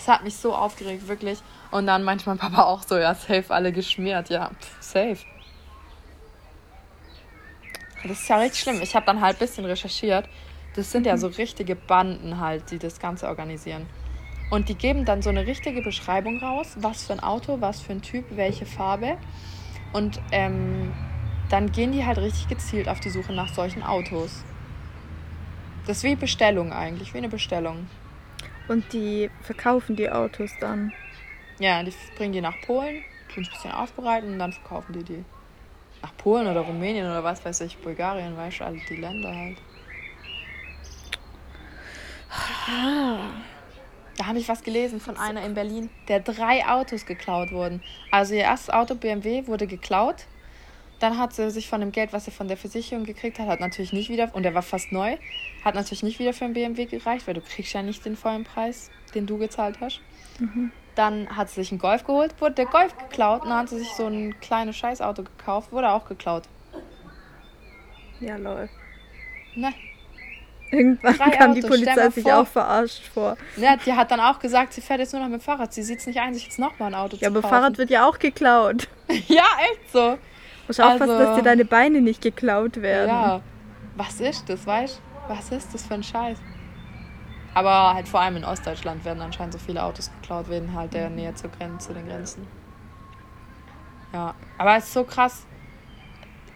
Das 0.00 0.08
hat 0.08 0.24
mich 0.24 0.36
so 0.36 0.54
aufgeregt, 0.54 1.08
wirklich. 1.08 1.40
Und 1.70 1.86
dann 1.86 2.04
manchmal 2.04 2.36
Papa 2.36 2.62
auch 2.62 2.82
so, 2.82 2.96
ja, 2.96 3.14
safe 3.14 3.44
alle 3.50 3.70
geschmiert. 3.70 4.30
Ja, 4.30 4.50
pff, 4.58 4.76
safe. 4.80 5.18
Das 8.02 8.12
ist 8.12 8.28
ja 8.28 8.38
richtig 8.38 8.60
schlimm. 8.62 8.80
Ich 8.80 8.96
habe 8.96 9.04
dann 9.04 9.20
halt 9.20 9.36
ein 9.36 9.40
bisschen 9.40 9.66
recherchiert. 9.66 10.26
Das 10.74 10.90
sind 10.90 11.04
ja 11.04 11.18
so 11.18 11.26
richtige 11.26 11.76
Banden 11.76 12.40
halt, 12.40 12.70
die 12.70 12.78
das 12.78 12.98
Ganze 12.98 13.28
organisieren. 13.28 13.86
Und 14.50 14.70
die 14.70 14.74
geben 14.74 15.04
dann 15.04 15.20
so 15.20 15.28
eine 15.28 15.46
richtige 15.46 15.82
Beschreibung 15.82 16.42
raus, 16.42 16.76
was 16.76 17.04
für 17.04 17.12
ein 17.12 17.20
Auto, 17.20 17.60
was 17.60 17.82
für 17.82 17.92
ein 17.92 18.00
Typ, 18.00 18.24
welche 18.30 18.64
Farbe. 18.64 19.18
Und 19.92 20.18
ähm, 20.32 20.94
dann 21.50 21.72
gehen 21.72 21.92
die 21.92 22.06
halt 22.06 22.16
richtig 22.16 22.48
gezielt 22.48 22.88
auf 22.88 23.00
die 23.00 23.10
Suche 23.10 23.34
nach 23.34 23.52
solchen 23.52 23.82
Autos. 23.82 24.44
Das 25.86 25.98
ist 25.98 26.04
wie 26.04 26.16
Bestellung 26.16 26.72
eigentlich, 26.72 27.12
wie 27.12 27.18
eine 27.18 27.28
Bestellung. 27.28 27.86
Und 28.66 28.92
die 28.92 29.29
verkaufen 29.50 29.96
die 29.96 30.08
Autos 30.08 30.52
dann? 30.60 30.92
Ja, 31.58 31.82
die 31.82 31.92
bringen 32.16 32.32
die 32.32 32.40
nach 32.40 32.60
Polen, 32.60 33.02
tun 33.34 33.42
es 33.42 33.48
ein 33.48 33.52
bisschen 33.54 33.72
aufbereiten 33.72 34.32
und 34.32 34.38
dann 34.38 34.52
verkaufen 34.52 34.92
die 34.92 35.02
die. 35.02 35.24
Nach 36.02 36.16
Polen 36.16 36.46
oder 36.46 36.60
Rumänien 36.60 37.04
oder 37.04 37.24
was 37.24 37.44
weiß 37.44 37.62
ich, 37.62 37.76
Bulgarien, 37.78 38.36
weißt 38.36 38.60
du, 38.60 38.64
alle 38.64 38.78
die 38.88 38.94
Länder 38.94 39.34
halt. 39.34 39.58
Da 44.16 44.26
habe 44.26 44.38
ich 44.38 44.48
was 44.48 44.62
gelesen 44.62 45.00
von 45.00 45.16
einer 45.16 45.44
in 45.44 45.54
Berlin, 45.54 45.90
der 46.06 46.20
drei 46.20 46.64
Autos 46.64 47.04
geklaut 47.04 47.50
wurden. 47.50 47.82
Also 48.12 48.34
ihr 48.34 48.42
erstes 48.42 48.72
Auto 48.72 48.94
BMW 48.94 49.48
wurde 49.48 49.66
geklaut. 49.66 50.26
Dann 51.00 51.18
hat 51.18 51.32
sie 51.32 51.50
sich 51.50 51.68
von 51.68 51.80
dem 51.80 51.90
Geld, 51.90 52.12
was 52.12 52.26
sie 52.26 52.30
von 52.30 52.46
der 52.46 52.56
Versicherung 52.56 53.04
gekriegt 53.04 53.40
hat, 53.40 53.48
hat 53.48 53.58
natürlich 53.58 53.92
nicht 53.92 54.10
wieder, 54.10 54.32
und 54.32 54.44
der 54.44 54.54
war 54.54 54.62
fast 54.62 54.92
neu, 54.92 55.16
hat 55.64 55.74
natürlich 55.74 56.02
nicht 56.04 56.20
wieder 56.20 56.34
für 56.34 56.44
ein 56.44 56.52
BMW 56.52 56.84
gereicht, 56.84 57.26
weil 57.26 57.34
du 57.34 57.40
kriegst 57.40 57.72
ja 57.72 57.82
nicht 57.82 58.04
den 58.04 58.16
vollen 58.16 58.44
Preis, 58.44 58.90
den 59.10 59.26
du 59.26 59.38
gezahlt 59.38 59.78
hast. 59.80 60.00
Mhm. 60.38 60.72
Dann 60.94 61.36
hat 61.36 61.48
sie 61.48 61.56
sich 61.56 61.70
einen 61.70 61.80
Golf 61.80 62.04
geholt, 62.04 62.34
wurde 62.40 62.54
der 62.54 62.66
Golf 62.66 62.96
geklaut 62.96 63.42
und 63.42 63.50
dann 63.50 63.58
hat 63.58 63.68
sie 63.68 63.78
sich 63.78 63.90
so 63.90 64.06
ein 64.06 64.38
kleines 64.40 64.76
Scheißauto 64.76 65.22
gekauft, 65.22 65.72
wurde 65.72 65.90
auch 65.90 66.06
geklaut. 66.06 66.44
Ja, 68.20 68.36
lol. 68.36 68.68
Ne. 69.54 69.72
Irgendwann 70.70 71.16
Drei 71.16 71.30
kam 71.30 71.50
Autos, 71.50 71.62
die 71.62 71.68
Polizei 71.68 72.10
sich 72.10 72.32
auch 72.32 72.46
verarscht 72.46 73.08
vor. 73.08 73.36
Ja, 73.56 73.76
die 73.76 73.92
hat 73.92 74.10
dann 74.10 74.20
auch 74.20 74.38
gesagt, 74.38 74.72
sie 74.72 74.80
fährt 74.80 75.00
jetzt 75.00 75.12
nur 75.12 75.22
noch 75.22 75.28
mit 75.28 75.40
dem 75.40 75.44
Fahrrad. 75.44 75.72
Sie 75.72 75.82
sieht 75.82 75.98
es 75.98 76.06
nicht 76.06 76.20
ein, 76.20 76.32
sich 76.32 76.44
jetzt 76.44 76.58
nochmal 76.58 76.88
ein 76.88 76.94
Auto 76.94 77.16
ja, 77.16 77.28
zu 77.28 77.32
kaufen. 77.32 77.34
Ja, 77.34 77.38
aber 77.38 77.48
Fahrrad 77.48 77.78
wird 77.78 77.90
ja 77.90 78.06
auch 78.06 78.18
geklaut. 78.18 78.88
ja, 79.28 79.44
echt 79.72 79.92
so. 79.92 80.18
Muss 80.68 80.78
also, 80.78 80.92
aufpassen, 80.92 81.18
dass 81.18 81.36
dir 81.36 81.42
deine 81.42 81.64
Beine 81.64 82.00
nicht 82.00 82.22
geklaut 82.22 82.80
werden. 82.80 83.08
Ja. 83.08 83.40
Was 83.96 84.20
ist 84.20 84.48
das, 84.48 84.64
weißt 84.66 84.98
du? 84.98 85.34
Was 85.34 85.50
ist 85.50 85.74
das 85.74 85.86
für 85.86 85.94
ein 85.94 86.02
Scheiß? 86.02 86.38
Aber 87.54 87.94
halt 87.94 88.08
vor 88.08 88.20
allem 88.20 88.36
in 88.36 88.44
Ostdeutschland 88.44 89.04
werden 89.04 89.20
anscheinend 89.20 89.52
so 89.52 89.58
viele 89.58 89.82
Autos 89.82 90.10
geklaut, 90.20 90.48
wegen 90.48 90.72
halt 90.74 90.94
der 90.94 91.10
Nähe 91.10 91.34
zur 91.34 91.50
Grenze, 91.50 91.88
zu 91.88 91.94
den 91.94 92.06
Grenzen. 92.06 92.46
Ja, 94.12 94.34
aber 94.58 94.76
es 94.76 94.84
ist 94.84 94.92
so 94.92 95.04
krass, 95.04 95.46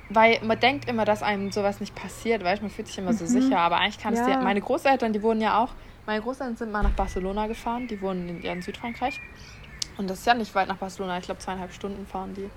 weil 0.09 0.41
man 0.43 0.59
denkt 0.59 0.89
immer, 0.89 1.05
dass 1.05 1.23
einem 1.23 1.51
sowas 1.51 1.81
nicht 1.81 1.95
passiert, 1.95 2.45
weißt 2.45 2.63
man 2.63 2.71
fühlt 2.71 2.89
sich 2.89 2.99
immer 2.99 3.13
so 3.13 3.25
mhm. 3.25 3.29
sicher, 3.29 3.59
aber 3.59 3.77
eigentlich 3.77 3.99
kann 3.99 4.15
es 4.15 4.21
ja. 4.21 4.27
dir. 4.27 4.39
Meine 4.39 4.61
Großeltern, 4.61 5.13
die 5.13 5.23
wohnen 5.23 5.41
ja 5.41 5.63
auch, 5.63 5.71
meine 6.07 6.21
Großeltern 6.21 6.57
sind 6.57 6.73
mal 6.73 6.83
nach 6.83 6.93
Barcelona 6.93 7.47
gefahren, 7.47 7.87
die 7.87 8.01
wohnen 8.01 8.29
in, 8.29 8.43
in 8.43 8.63
Südfrankreich. 8.63 9.21
Und 9.97 10.11
das 10.11 10.21
ist 10.21 10.27
ja 10.27 10.35
nicht 10.35 10.55
weit 10.55 10.69
nach 10.69 10.77
Barcelona, 10.77 11.19
ich 11.19 11.25
glaube 11.25 11.41
zweieinhalb 11.41 11.73
Stunden 11.73 12.07
fahren 12.07 12.35
die. 12.35 12.51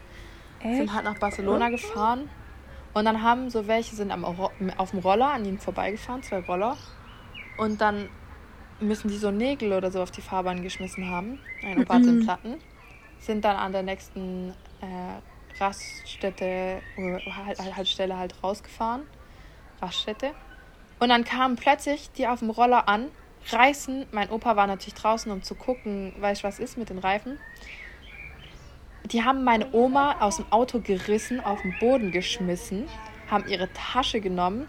Echt? 0.59 0.77
Sind 0.77 0.93
halt 0.93 1.05
nach 1.05 1.19
Barcelona 1.19 1.69
gefahren. 1.69 2.29
Und 2.93 3.05
dann 3.05 3.21
haben 3.21 3.49
so 3.51 3.67
welche 3.67 3.95
sind 3.95 4.11
am, 4.11 4.25
auf 4.25 4.91
dem 4.91 4.99
Roller 4.99 5.31
an 5.31 5.45
ihnen 5.45 5.59
vorbeigefahren, 5.59 6.23
zwei 6.23 6.39
Roller. 6.39 6.75
Und 7.57 7.79
dann 7.79 8.09
müssen 8.79 9.09
die 9.09 9.17
so 9.17 9.31
Nägel 9.31 9.73
oder 9.73 9.91
so 9.91 10.01
auf 10.01 10.11
die 10.11 10.21
Fahrbahn 10.21 10.61
geschmissen 10.63 11.09
haben. 11.09 11.39
Ein 11.63 11.81
Opa 11.81 11.95
hatte 11.95 12.13
Platten. 12.23 12.55
Sind 13.19 13.43
dann 13.45 13.55
an 13.55 13.71
der 13.71 13.83
nächsten 13.83 14.53
äh, 14.81 15.59
Raststätte, 15.59 16.81
halt, 16.95 17.59
halt, 17.59 17.75
Haltestelle 17.75 18.17
halt 18.17 18.35
rausgefahren. 18.43 19.01
Raststätte. 19.81 20.31
Und 20.99 21.09
dann 21.09 21.23
kamen 21.23 21.55
plötzlich 21.55 22.11
die 22.11 22.27
auf 22.27 22.39
dem 22.39 22.49
Roller 22.49 22.87
an, 22.87 23.09
reißen. 23.49 24.07
Mein 24.11 24.29
Opa 24.29 24.55
war 24.55 24.67
natürlich 24.67 24.95
draußen, 24.95 25.31
um 25.31 25.43
zu 25.43 25.55
gucken, 25.55 26.13
weißt 26.19 26.43
du, 26.43 26.47
was 26.47 26.59
ist 26.59 26.77
mit 26.77 26.89
den 26.89 26.99
Reifen. 26.99 27.39
Die 29.05 29.23
haben 29.23 29.43
meine 29.43 29.71
Oma 29.73 30.19
aus 30.19 30.37
dem 30.37 30.51
Auto 30.51 30.79
gerissen, 30.79 31.39
auf 31.39 31.61
den 31.61 31.75
Boden 31.79 32.11
geschmissen, 32.11 32.87
haben 33.29 33.47
ihre 33.47 33.71
Tasche 33.73 34.19
genommen. 34.19 34.67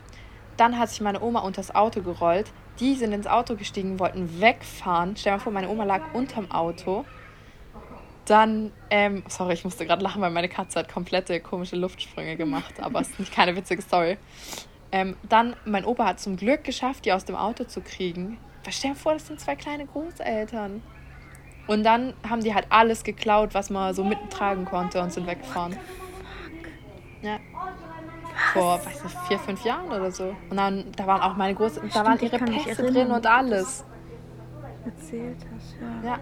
Dann 0.56 0.78
hat 0.78 0.90
sich 0.90 1.00
meine 1.00 1.20
Oma 1.20 1.40
unter 1.40 1.60
das 1.60 1.74
Auto 1.74 2.02
gerollt, 2.02 2.52
die 2.80 2.94
sind 2.94 3.12
ins 3.12 3.26
Auto 3.26 3.56
gestiegen, 3.56 3.98
wollten 3.98 4.40
wegfahren. 4.40 5.16
Stell 5.16 5.32
dir 5.32 5.36
mal 5.36 5.42
vor, 5.42 5.52
meine 5.52 5.68
Oma 5.68 5.84
lag 5.84 6.14
unterm 6.14 6.50
Auto. 6.50 7.04
Dann, 8.24 8.72
ähm, 8.90 9.22
sorry, 9.28 9.54
ich 9.54 9.64
musste 9.64 9.86
gerade 9.86 10.02
lachen, 10.02 10.20
weil 10.20 10.30
meine 10.30 10.48
Katze 10.48 10.80
hat 10.80 10.92
komplette 10.92 11.40
komische 11.40 11.76
Luftsprünge 11.76 12.36
gemacht, 12.36 12.74
aber 12.80 13.00
es 13.00 13.10
ist 13.10 13.18
nicht 13.18 13.32
keine 13.32 13.56
witzige 13.56 13.80
Story. 13.80 14.18
Ähm, 14.92 15.16
dann, 15.28 15.56
mein 15.64 15.84
Opa 15.84 16.04
hat 16.06 16.20
zum 16.20 16.36
Glück 16.36 16.64
geschafft, 16.64 17.04
die 17.04 17.12
aus 17.12 17.24
dem 17.24 17.36
Auto 17.36 17.64
zu 17.64 17.80
kriegen. 17.80 18.38
Stell 18.68 18.92
dir 18.92 18.96
vor, 18.96 19.14
das 19.14 19.26
sind 19.26 19.40
zwei 19.40 19.56
kleine 19.56 19.86
Großeltern. 19.86 20.82
Und 21.66 21.84
dann 21.84 22.14
haben 22.28 22.42
die 22.42 22.54
halt 22.54 22.66
alles 22.70 23.02
geklaut, 23.02 23.54
was 23.54 23.70
man 23.70 23.94
so 23.94 24.04
mittragen 24.04 24.64
konnte 24.66 25.00
und 25.00 25.12
sind 25.12 25.26
weggefahren. 25.26 25.76
Ja 27.22 27.38
vor, 28.52 28.78
weiß 28.84 29.04
nicht, 29.04 29.16
vier, 29.26 29.38
fünf 29.38 29.64
Jahren 29.64 29.86
oder 29.86 30.10
so. 30.10 30.34
Und 30.50 30.56
dann, 30.56 30.84
da 30.96 31.06
waren 31.06 31.20
auch 31.20 31.36
meine 31.36 31.54
großen, 31.54 31.90
da 31.92 32.04
waren 32.04 32.18
ihre 32.20 32.38
Pässe 32.38 32.82
drin 32.82 33.10
und 33.10 33.26
alles. 33.26 33.84
Erzählt 34.84 35.38
hast, 35.54 35.76
ja. 35.80 36.10
Ja. 36.10 36.18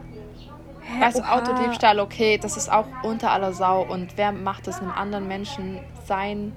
Hä, 0.81 1.01
weißt 1.01 1.19
du, 1.19 1.23
Autodiebstahl, 1.23 1.99
okay, 1.99 2.39
das 2.39 2.57
ist 2.57 2.71
auch 2.71 2.87
unter 3.03 3.33
aller 3.33 3.53
Sau. 3.53 3.83
Und 3.83 4.17
wer 4.17 4.33
macht 4.33 4.67
das 4.67 4.81
einem 4.81 4.93
anderen 4.93 5.27
Menschen 5.27 5.81
sein? 6.05 6.53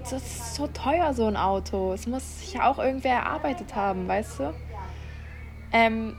Das 0.00 0.12
ist 0.12 0.54
so 0.54 0.68
teuer, 0.68 1.12
so 1.12 1.26
ein 1.26 1.36
Auto. 1.36 1.92
Es 1.92 2.06
muss 2.06 2.40
sich 2.40 2.54
ja 2.54 2.70
auch 2.70 2.78
irgendwer 2.78 3.14
erarbeitet 3.14 3.74
haben, 3.74 4.06
weißt 4.08 4.40
du? 4.40 4.54
Ähm, 5.72 6.16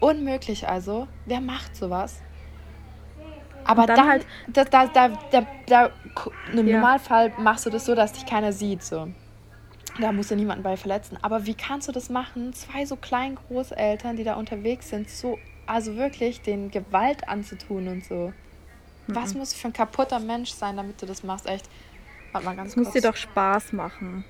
unmöglich 0.00 0.68
also. 0.68 1.06
Wer 1.24 1.40
macht 1.40 1.76
sowas? 1.76 2.20
Aber 3.64 3.86
dann, 3.86 3.96
dann, 3.96 4.08
halt, 4.08 4.26
da, 4.48 4.64
da, 4.64 4.86
da, 4.86 5.08
da, 5.30 5.46
da, 5.66 5.90
im 6.52 6.66
ja. 6.66 6.76
Normalfall 6.76 7.32
machst 7.38 7.66
du 7.66 7.70
das 7.70 7.84
so, 7.84 7.94
dass 7.94 8.12
dich 8.12 8.26
keiner 8.26 8.52
sieht. 8.52 8.82
So. 8.82 9.08
Da 10.00 10.12
musst 10.12 10.30
du 10.30 10.36
niemanden 10.36 10.62
bei 10.62 10.76
verletzen. 10.76 11.18
Aber 11.22 11.46
wie 11.46 11.54
kannst 11.54 11.88
du 11.88 11.92
das 11.92 12.08
machen? 12.08 12.52
Zwei 12.52 12.84
so 12.86 12.96
kleinen 12.96 13.36
Großeltern, 13.36 14.16
die 14.16 14.24
da 14.24 14.34
unterwegs 14.34 14.88
sind, 14.88 15.08
so, 15.08 15.38
also 15.66 15.96
wirklich 15.96 16.40
den 16.40 16.70
Gewalt 16.70 17.28
anzutun 17.28 17.88
und 17.88 18.04
so. 18.04 18.32
Mhm. 19.06 19.14
Was 19.14 19.34
muss 19.34 19.54
für 19.54 19.68
ein 19.68 19.72
kaputter 19.72 20.18
Mensch 20.18 20.50
sein, 20.50 20.76
damit 20.76 21.00
du 21.00 21.06
das 21.06 21.22
machst? 21.22 21.46
Echt. 21.46 21.68
Warte 22.32 22.46
mal 22.46 22.56
ganz 22.56 22.70
das 22.70 22.74
kurz. 22.74 22.86
muss 22.86 22.94
dir 22.94 23.02
doch 23.02 23.16
Spaß 23.16 23.72
machen. 23.72 24.24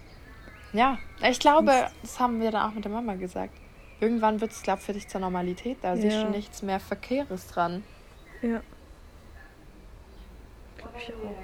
Ja, 0.72 0.98
ich 1.28 1.38
glaube, 1.38 1.88
das 2.00 2.18
haben 2.18 2.40
wir 2.40 2.50
dann 2.50 2.70
auch 2.70 2.74
mit 2.74 2.84
der 2.84 2.92
Mama 2.92 3.14
gesagt. 3.14 3.52
Irgendwann 4.00 4.40
wird 4.40 4.50
es, 4.50 4.62
glaube 4.62 4.80
ich, 4.80 4.86
für 4.86 4.94
dich 4.94 5.06
zur 5.06 5.20
Normalität. 5.20 5.78
Da 5.82 5.94
ja. 5.94 6.00
siehst 6.00 6.22
du 6.22 6.30
nichts 6.30 6.62
mehr 6.62 6.80
Verkehres 6.80 7.46
dran. 7.46 7.84
Ja 8.40 8.62
ich 10.98 11.14
auch. 11.14 11.34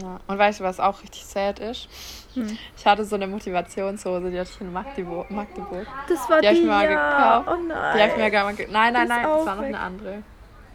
Ja. 0.00 0.20
Und 0.26 0.38
weißt 0.38 0.60
du, 0.60 0.64
was 0.64 0.78
auch 0.78 1.02
richtig 1.02 1.24
sad 1.24 1.58
ist? 1.58 1.88
Hm. 2.34 2.58
Ich 2.76 2.86
hatte 2.86 3.04
so 3.04 3.16
eine 3.16 3.26
Motivationshose, 3.26 4.30
die 4.30 4.38
hatte 4.38 4.50
ich 4.52 4.60
in 4.60 4.72
Magdeburg. 4.72 5.30
Magdeburg. 5.30 5.86
Das 6.08 6.28
war 6.28 6.40
die, 6.40 6.42
die 6.42 6.48
habe 6.48 6.58
ich 6.58 6.66
mal 6.66 6.90
ja. 6.90 7.38
gekauft. 7.38 7.58
Oh 7.58 7.66
nein. 7.66 7.96
Die 7.96 8.02
habe 8.02 8.12
ich 8.12 8.16
mir 8.18 8.30
gar 8.30 8.44
mal 8.44 8.54
ge 8.54 8.68
Nein, 8.70 8.92
nein, 8.92 9.08
nein, 9.08 9.22
das 9.22 9.46
war 9.46 9.56
noch 9.56 9.62
eine 9.62 9.78
andere. 9.78 10.22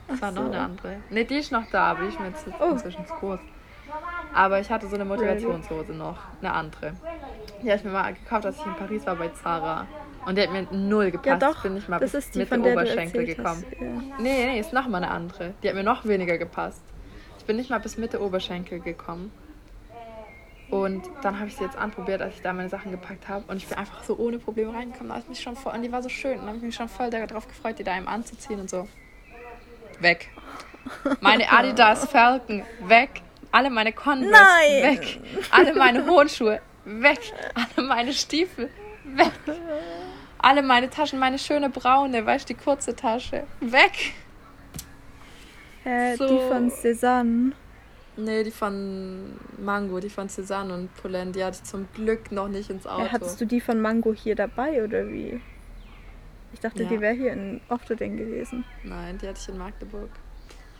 Das 0.08 0.22
war 0.22 0.34
so. 0.34 0.42
noch 0.42 0.48
eine 0.48 0.60
andere. 0.60 0.96
Ne, 1.10 1.26
die 1.26 1.38
ist 1.38 1.52
noch 1.52 1.70
da, 1.72 1.92
aber 1.92 2.02
die 2.02 2.08
ist 2.10 2.20
mir 2.20 2.28
jetzt 2.28 2.46
oh. 2.60 2.72
inzwischen 2.72 3.06
zu 3.06 3.14
groß. 3.14 3.40
Aber 4.34 4.60
ich 4.60 4.70
hatte 4.70 4.88
so 4.88 4.96
eine 4.96 5.06
Motivationshose 5.06 5.94
noch, 5.94 6.18
eine 6.42 6.54
andere. 6.54 6.94
Die 7.62 7.68
habe 7.68 7.78
ich 7.78 7.84
mir 7.84 7.92
mal 7.92 8.14
gekauft, 8.14 8.46
als 8.46 8.58
ich 8.58 8.66
in 8.66 8.76
Paris 8.76 9.06
war 9.06 9.16
bei 9.16 9.30
Zara. 9.30 9.86
Und 10.26 10.38
die 10.38 10.42
hat 10.44 10.52
mir 10.52 10.68
null 10.72 11.12
gepasst. 11.12 11.28
Ja, 11.28 11.36
doch. 11.38 11.64
Bin 11.64 11.78
ich 11.78 11.88
mal 11.88 12.00
das 12.00 12.14
ist 12.14 12.36
die, 12.36 12.40
mit 12.40 12.48
von 12.50 12.62
Oberschenkel 12.62 13.26
gekommen. 13.26 13.66
Hast, 13.66 13.82
ja. 13.82 13.88
Nee, 14.20 14.46
nee, 14.46 14.60
ist 14.60 14.72
nochmal 14.72 15.04
eine 15.04 15.12
andere. 15.12 15.54
Die 15.62 15.68
hat 15.68 15.76
mir 15.76 15.84
noch 15.84 16.06
weniger 16.06 16.38
gepasst. 16.38 16.82
Ich 17.42 17.48
bin 17.48 17.56
nicht 17.56 17.72
mal 17.72 17.80
bis 17.80 17.98
Mitte 17.98 18.22
Oberschenkel 18.22 18.82
gekommen. 18.82 19.32
Und 20.70 21.10
dann 21.24 21.40
habe 21.40 21.48
ich 21.48 21.56
sie 21.56 21.64
jetzt 21.64 21.76
anprobiert, 21.76 22.22
als 22.22 22.36
ich 22.36 22.44
da 22.44 22.54
meine 22.54 22.70
Sachen 22.70 22.92
gepackt 22.92 23.28
habe. 23.28 23.44
Und 23.48 23.58
ich 23.58 23.68
bin 23.68 23.80
einfach 23.80 24.04
so 24.04 24.16
ohne 24.16 24.38
Probleme 24.38 24.72
reingekommen. 24.72 25.10
Da 25.10 25.18
ich 25.18 25.28
mich 25.28 25.42
schon 25.42 25.56
voll, 25.56 25.74
und 25.74 25.82
die 25.82 25.92
war 25.92 26.04
so 26.04 26.08
schön. 26.08 26.34
Und 26.34 26.42
da 26.42 26.48
habe 26.50 26.58
ich 26.58 26.64
mich 26.64 26.76
schon 26.76 26.88
voll 26.88 27.10
darauf 27.10 27.48
gefreut, 27.48 27.80
die 27.80 27.84
da 27.84 27.98
eben 27.98 28.08
anzuziehen 28.08 28.60
und 28.60 28.70
so. 28.70 28.88
Weg. 30.00 30.30
Meine 31.20 31.52
Adidas 31.52 32.06
Falcon, 32.12 32.64
weg. 32.86 33.24
Alle 33.52 33.72
meine 33.72 33.92
Converse, 33.92 34.32
Nein. 34.32 34.84
weg. 34.84 35.20
Alle 35.50 35.74
meine 35.74 36.06
hohen 36.06 36.30
Schuhe, 36.30 36.62
weg. 36.86 37.20
Alle 37.56 37.88
meine 37.88 38.14
Stiefel, 38.14 38.70
weg. 39.04 39.32
Alle 40.38 40.62
meine 40.62 40.92
Taschen, 40.92 41.18
meine 41.18 41.40
schöne 41.40 41.72
braune, 41.72 42.24
weißt 42.24 42.48
du, 42.48 42.54
die 42.54 42.60
kurze 42.60 42.96
Tasche, 42.96 43.48
weg. 43.62 44.14
Äh, 45.86 46.16
So. 46.16 46.28
Die 46.28 46.40
von 46.48 46.70
Cézanne. 46.72 47.52
Nee, 48.18 48.44
die 48.44 48.52
von 48.52 49.40
Mango, 49.58 50.00
die 50.00 50.10
von 50.10 50.28
Cézanne 50.28 50.74
und 50.74 50.94
Polen, 50.96 51.32
die 51.32 51.44
hatte 51.44 51.60
ich 51.64 51.64
zum 51.64 51.88
Glück 51.94 52.32
noch 52.32 52.50
nicht 52.50 52.70
ins 52.70 52.86
Auto. 52.86 53.04
Ja, 53.04 53.12
hattest 53.12 53.40
du 53.40 53.46
die 53.46 53.62
von 53.62 53.82
Mango 53.82 54.14
hier 54.14 54.36
dabei 54.36 54.84
oder 54.84 55.08
wie? 55.08 55.40
Ich 56.54 56.60
dachte, 56.60 56.84
Ja. 56.84 56.90
die 56.90 57.00
wäre 57.00 57.14
hier 57.16 57.32
in 57.32 57.62
Ofterding 57.70 58.18
gewesen. 58.18 58.66
Nein, 58.84 59.18
die 59.18 59.28
hatte 59.28 59.40
ich 59.42 59.48
in 59.50 59.58
Magdeburg. 59.58 60.10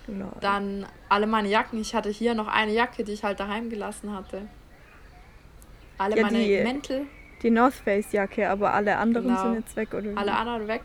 Lol. 0.08 0.32
Dann 0.42 0.86
alle 1.08 1.26
meine 1.28 1.48
Jacken. 1.48 1.80
Ich 1.80 1.96
hatte 1.96 2.10
hier 2.10 2.34
noch 2.36 2.48
eine 2.48 2.74
Jacke, 2.74 3.04
die 3.06 3.14
ich 3.14 3.24
halt 3.24 3.40
daheim 3.40 3.70
gelassen 3.70 4.14
hatte. 4.14 4.42
Alle 5.98 6.18
Ja, 6.18 6.24
meine 6.24 6.40
die- 6.40 6.62
Mäntel, 6.62 7.06
Die 7.44 7.50
North 7.50 7.74
Face 7.76 8.12
Jacke, 8.12 8.50
aber 8.50 8.74
alle 8.74 8.98
anderen 8.98 9.28
Genau. 9.30 9.42
sind 9.42 9.54
jetzt 9.56 9.76
weg, 9.76 9.94
oder 9.94 10.04
wie? 10.12 10.18
alle 10.18 10.36
anderen 10.36 10.68
weg. 10.68 10.82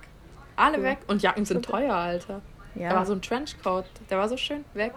Alle 0.55 0.79
Cool. 0.79 0.85
weg. 0.85 0.99
Und 1.09 1.21
Jacken 1.23 1.45
sind 1.45 1.65
Super. 1.67 1.79
teuer, 1.79 1.95
Alter. 1.95 2.41
Ja. 2.79 2.91
Da 2.91 2.97
war 2.97 3.07
so 3.07 3.13
ein 3.15 3.23
Trenchcoat. 3.23 3.87
Der 4.11 4.19
war 4.19 4.29
so 4.29 4.37
schön 4.37 4.65
weg. 4.75 4.93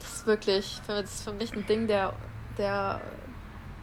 Das 0.00 0.12
ist 0.12 0.26
wirklich, 0.26 0.80
das 0.86 1.02
ist 1.14 1.24
für 1.24 1.32
mich 1.32 1.52
ein 1.54 1.66
Ding, 1.66 1.86
der, 1.86 2.12
der, 2.56 3.00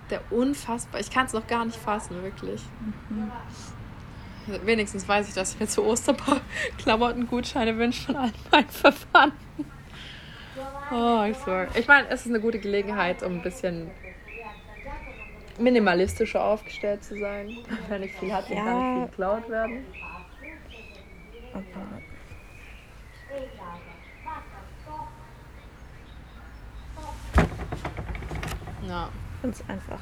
der 0.09 0.21
unfassbar. 0.31 0.99
Ich 1.01 1.09
kann 1.11 1.25
es 1.25 1.33
noch 1.33 1.47
gar 1.47 1.65
nicht 1.65 1.77
fassen, 1.77 2.21
wirklich. 2.23 2.61
Mhm. 3.09 3.31
Wenigstens 4.63 5.07
weiß 5.07 5.27
ich, 5.27 5.33
dass 5.33 5.53
ich 5.55 5.59
mir 5.59 5.67
zu 5.67 5.83
Osterpaar 5.83 6.39
Klamottengutscheine 6.77 7.75
wünsche 7.77 8.03
von 8.03 8.15
all 8.15 8.31
meinen 8.51 8.69
Verwandten. 8.69 9.65
Oh, 10.91 11.23
ich 11.29 11.35
swear. 11.37 11.67
Ich 11.75 11.87
meine, 11.87 12.07
es 12.09 12.21
ist 12.21 12.27
eine 12.27 12.39
gute 12.39 12.59
Gelegenheit, 12.59 13.23
um 13.23 13.33
ein 13.33 13.41
bisschen 13.41 13.89
minimalistischer 15.57 16.43
aufgestellt 16.43 17.03
zu 17.03 17.17
sein. 17.17 17.57
Wenn 17.89 18.01
nicht 18.01 18.15
viel 18.19 18.31
hat, 18.31 18.49
dann 18.49 18.57
kann 18.57 18.67
Ja. 18.67 18.73
nicht 18.73 18.99
viel 18.99 19.07
geklaut 19.07 19.49
werden. 19.49 19.85
Aber 21.55 22.01
finde 29.41 29.57
es 29.63 29.69
einfach 29.69 29.99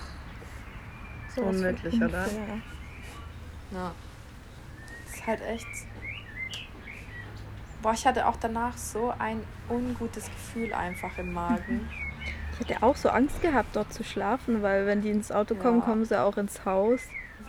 So 1.36 1.42
unmöglich, 1.42 1.96
oder? 2.02 2.28
Ja. 3.72 3.92
Das 5.06 5.16
ist 5.16 5.28
halt 5.28 5.42
echt. 5.42 5.68
Boah, 7.82 7.94
ich 7.94 8.06
hatte 8.08 8.28
auch 8.28 8.38
danach 8.38 8.78
so 8.78 9.14
ein 9.20 9.44
ungutes 9.70 10.26
Gefühl 10.26 10.74
einfach 10.74 11.18
im 11.18 11.34
Magen. 11.34 11.90
Ich 12.54 12.70
hätte 12.70 12.84
auch 12.84 12.96
so 12.96 13.10
Angst 13.10 13.42
gehabt, 13.42 13.76
dort 13.76 13.92
zu 13.92 14.04
schlafen, 14.04 14.62
weil 14.62 14.86
wenn 14.86 15.02
die 15.02 15.10
ins 15.10 15.32
Auto 15.32 15.56
kommen, 15.56 15.80
Ja. 15.80 15.86
kommen 15.86 16.06
sie 16.06 16.22
auch 16.22 16.38
ins 16.38 16.64
Haus. 16.66 17.02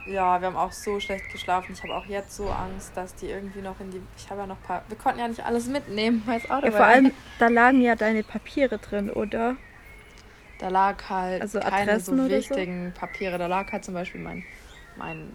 Ja, 0.06 0.38
wir 0.40 0.48
haben 0.48 0.56
auch 0.56 0.72
so 0.72 1.00
schlecht 1.00 1.30
geschlafen. 1.32 1.72
Ich 1.72 1.82
habe 1.82 1.94
auch 1.94 2.04
jetzt 2.06 2.36
so 2.36 2.48
Angst, 2.50 2.94
dass 2.94 3.14
die 3.14 3.26
irgendwie 3.26 3.60
noch 3.62 3.80
in 3.80 3.90
die. 3.90 4.02
Ich 4.18 4.28
habe 4.30 4.40
ja 4.42 4.46
noch 4.46 4.56
ein 4.56 4.62
paar. 4.62 4.82
Wir 4.88 4.98
konnten 4.98 5.18
ja 5.20 5.28
nicht 5.28 5.44
alles 5.44 5.66
mitnehmen, 5.66 6.22
das 6.26 6.50
Auto 6.50 6.66
Ja, 6.66 6.72
vor 6.72 6.84
allem, 6.84 7.10
da 7.38 7.48
lagen 7.48 7.80
ja 7.80 7.96
deine 7.96 8.22
Papiere 8.22 8.78
drin, 8.78 9.10
oder? 9.10 9.56
Da 10.58 10.68
lag 10.68 11.08
halt 11.08 11.40
Also 11.42 11.58
keine 11.58 11.92
Adressen 11.92 12.16
so 12.18 12.24
oder 12.24 12.24
so? 12.42 12.50
wichtigen 12.50 12.92
Papiere. 12.94 13.38
Da 13.38 13.46
lag 13.46 13.72
halt 13.72 13.84
zum 13.84 13.94
Beispiel 13.94 14.20
mein, 14.20 14.44
mein 14.96 15.32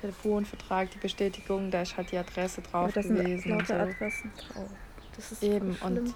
Telefonvertrag, 0.00 0.90
die 0.90 0.98
Bestätigung, 0.98 1.70
da 1.70 1.80
ist 1.82 1.96
halt 1.96 2.12
die 2.12 2.18
Adresse 2.18 2.60
drauf 2.60 2.84
Aber 2.84 2.92
da 2.92 3.02
sind 3.02 3.16
gewesen. 3.16 3.52
und 3.52 3.66
so. 3.66 3.74
Adressen 3.74 4.32
drauf. 4.36 4.68
Das 5.16 5.32
ist 5.32 5.42
Eben, 5.42 5.76
und. 5.80 6.14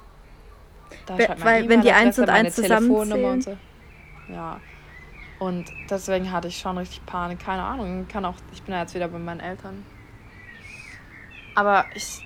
Da 1.07 1.17
ist 1.17 1.29
halt 1.29 1.45
weil 1.45 1.69
wenn 1.69 1.81
die 1.83 1.93
eins 1.93 2.19
und 2.19 2.29
eins 2.29 2.55
zusammenzählen. 2.55 3.41
so. 3.41 3.57
Ja. 4.29 4.61
Und 5.39 5.71
deswegen 5.89 6.33
hatte 6.33 6.49
ich 6.49 6.59
schon 6.59 6.79
richtig 6.79 7.05
Panik. 7.07 7.39
Keine 7.39 7.63
Ahnung. 7.63 8.09
Kann 8.09 8.25
auch, 8.25 8.35
ich 8.53 8.63
bin 8.63 8.75
ja 8.75 8.83
jetzt 8.83 8.95
wieder 8.95 9.09
bei 9.09 9.19
meinen 9.19 9.41
Eltern. 9.41 9.85
Aber 11.55 11.87
ich, 11.95 12.23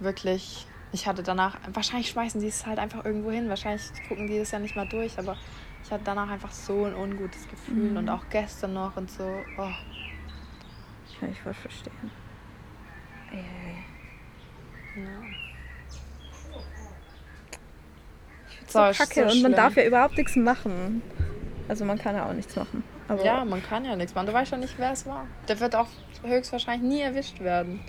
wirklich, 0.00 0.66
ich 0.92 1.06
hatte 1.06 1.22
danach, 1.22 1.56
wahrscheinlich 1.72 2.08
schmeißen 2.08 2.40
die 2.40 2.48
es 2.48 2.66
halt 2.66 2.78
einfach 2.78 3.04
irgendwo 3.04 3.30
hin. 3.30 3.48
Wahrscheinlich 3.48 3.82
gucken 4.08 4.26
die 4.26 4.38
das 4.38 4.50
ja 4.50 4.58
nicht 4.58 4.76
mal 4.76 4.88
durch. 4.88 5.18
Aber 5.18 5.36
ich 5.84 5.90
hatte 5.90 6.04
danach 6.04 6.30
einfach 6.30 6.52
so 6.52 6.84
ein 6.84 6.94
ungutes 6.94 7.48
Gefühl. 7.48 7.90
Mhm. 7.90 7.96
Und 7.98 8.08
auch 8.08 8.24
gestern 8.30 8.74
noch 8.74 8.96
und 8.96 9.10
so. 9.10 9.24
Oh, 9.58 9.70
Kann 11.20 11.30
ich 11.30 11.40
voll 11.40 11.54
verstehen. 11.54 12.10
Ey, 13.30 13.44
ey. 14.96 15.02
ja. 15.02 15.08
So 18.66 18.78
So, 18.92 18.98
kacke 18.98 19.28
so 19.28 19.34
und 19.34 19.42
man 19.42 19.52
darf 19.52 19.76
ja 19.76 19.84
überhaupt 19.84 20.16
nichts 20.16 20.36
machen. 20.36 21.02
Also 21.68 21.84
man 21.84 21.98
kann 21.98 22.16
ja 22.16 22.28
auch 22.28 22.32
nichts 22.32 22.56
machen. 22.56 22.82
Aber 23.08 23.24
Ja, 23.24 23.44
man 23.44 23.62
kann 23.62 23.84
ja 23.84 23.94
nichts 23.96 24.14
machen. 24.14 24.26
Du 24.26 24.32
weißt 24.32 24.52
ja 24.52 24.58
nicht, 24.58 24.74
wer 24.78 24.92
es 24.92 25.06
war. 25.06 25.26
Der 25.48 25.60
wird 25.60 25.74
auch 25.76 25.86
höchstwahrscheinlich 26.24 26.88
nie 26.90 27.00
erwischt 27.02 27.40
werden. 27.40 27.80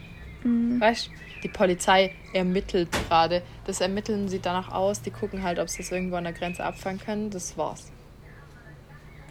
Mhm. 0.44 0.80
Weißt 0.80 1.10
die 1.44 1.48
Polizei 1.48 2.14
ermittelt 2.34 2.90
gerade. 2.92 3.42
Das 3.66 3.80
Ermitteln 3.80 4.28
sieht 4.28 4.46
danach 4.46 4.74
aus. 4.74 5.02
Die 5.02 5.12
gucken 5.12 5.44
halt, 5.44 5.60
ob 5.60 5.70
sie 5.70 5.78
das 5.78 5.92
irgendwo 5.92 6.18
an 6.18 6.26
der 6.26 6.34
Grenze 6.34 6.64
abfangen 6.64 7.00
können. 7.00 7.30
Das 7.30 7.58
war's. 7.58 7.92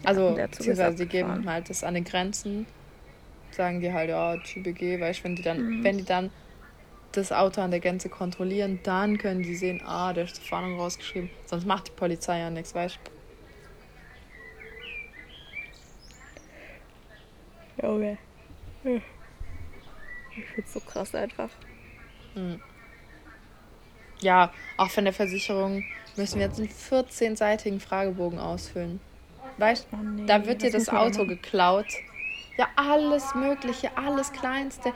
Also, 0.05 0.29
ist 0.37 0.51
beziehungsweise 0.53 0.97
die 0.97 1.07
geben 1.07 1.49
halt 1.51 1.69
das 1.69 1.85
an 1.85 1.95
den 1.95 2.05
Grenzen. 2.05 2.67
Sagen 3.51 3.81
die 3.81 3.93
halt, 3.93 4.09
ja, 4.11 4.37
TBG, 4.37 5.01
weißt 5.01 5.25
wenn 5.25 5.37
die 5.37 5.43
dann, 5.43 5.61
Mhm. 5.61 5.85
wenn 5.85 5.99
die 5.99 6.05
dann 6.05 6.31
das 7.13 7.33
Auto 7.33 7.61
an 7.61 7.71
der 7.71 7.81
Grenze 7.81 8.09
kontrollieren, 8.09 8.79
dann 8.85 9.19
können 9.19 9.43
die 9.43 9.57
sehen, 9.57 9.83
ah, 9.85 10.13
da 10.13 10.23
ist 10.23 10.39
die 10.43 10.47
Fahndung 10.49 10.79
rausgeschrieben. 10.79 11.31
Sonst 11.47 11.67
macht 11.67 11.89
die 11.89 11.93
Polizei 11.93 12.39
ja 12.39 12.51
nichts, 12.51 12.75
weißt 12.75 12.99
Junge. 17.83 18.19
Ich 18.85 20.47
find's 20.55 20.73
so 20.73 20.81
krass 20.81 21.15
einfach. 21.15 21.51
Hm. 22.35 22.61
Ja, 24.21 24.53
auch 24.77 24.91
von 24.91 25.05
der 25.05 25.13
Versicherung 25.13 25.85
müssen 26.17 26.41
wir 26.41 26.47
jetzt 26.47 26.59
einen 26.59 26.69
14-seitigen 26.69 27.81
Fragebogen 27.81 28.39
ausfüllen. 28.39 29.01
Weißt 29.59 29.89
Oh 29.93 29.97
nee, 29.97 30.27
da 30.27 30.45
wird 30.47 30.63
dir 30.63 30.71
das 30.71 30.89
Auto 30.89 31.27
geklaut. 31.27 31.87
Ja, 32.57 32.67
alles 32.75 33.35
Mögliche, 33.37 33.97
alles 33.97 34.33
Kleinste. 34.33 34.93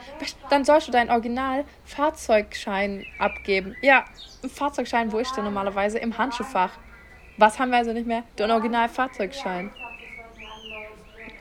Dann 0.49 0.65
sollst 0.65 0.89
du 0.89 0.91
deinen 0.91 1.09
Original-Fahrzeugschein 1.09 3.05
abgeben. 3.19 3.77
Ja, 3.81 4.03
ein 4.43 4.49
Fahrzeugschein, 4.49 5.13
wo 5.13 5.19
ist 5.19 5.33
der 5.37 5.45
normalerweise? 5.45 5.99
Im 5.99 6.17
Handschuhfach. 6.17 6.71
Was 7.37 7.59
haben 7.59 7.71
wir 7.71 7.77
also 7.77 7.93
nicht 7.93 8.05
mehr? 8.05 8.23
Den 8.37 8.51
Original-Fahrzeugschein. 8.51 9.71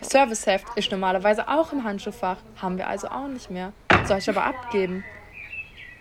Serviceheft 0.04 0.66
ist 0.76 0.90
normalerweise 0.90 1.48
auch 1.48 1.72
im 1.72 1.84
Handschuhfach. 1.84 2.38
Haben 2.60 2.78
wir 2.78 2.88
also 2.88 3.08
auch 3.08 3.28
nicht 3.28 3.50
mehr. 3.50 3.72
Soll 4.04 4.18
ich 4.18 4.28
aber 4.28 4.44
abgeben. 4.44 5.04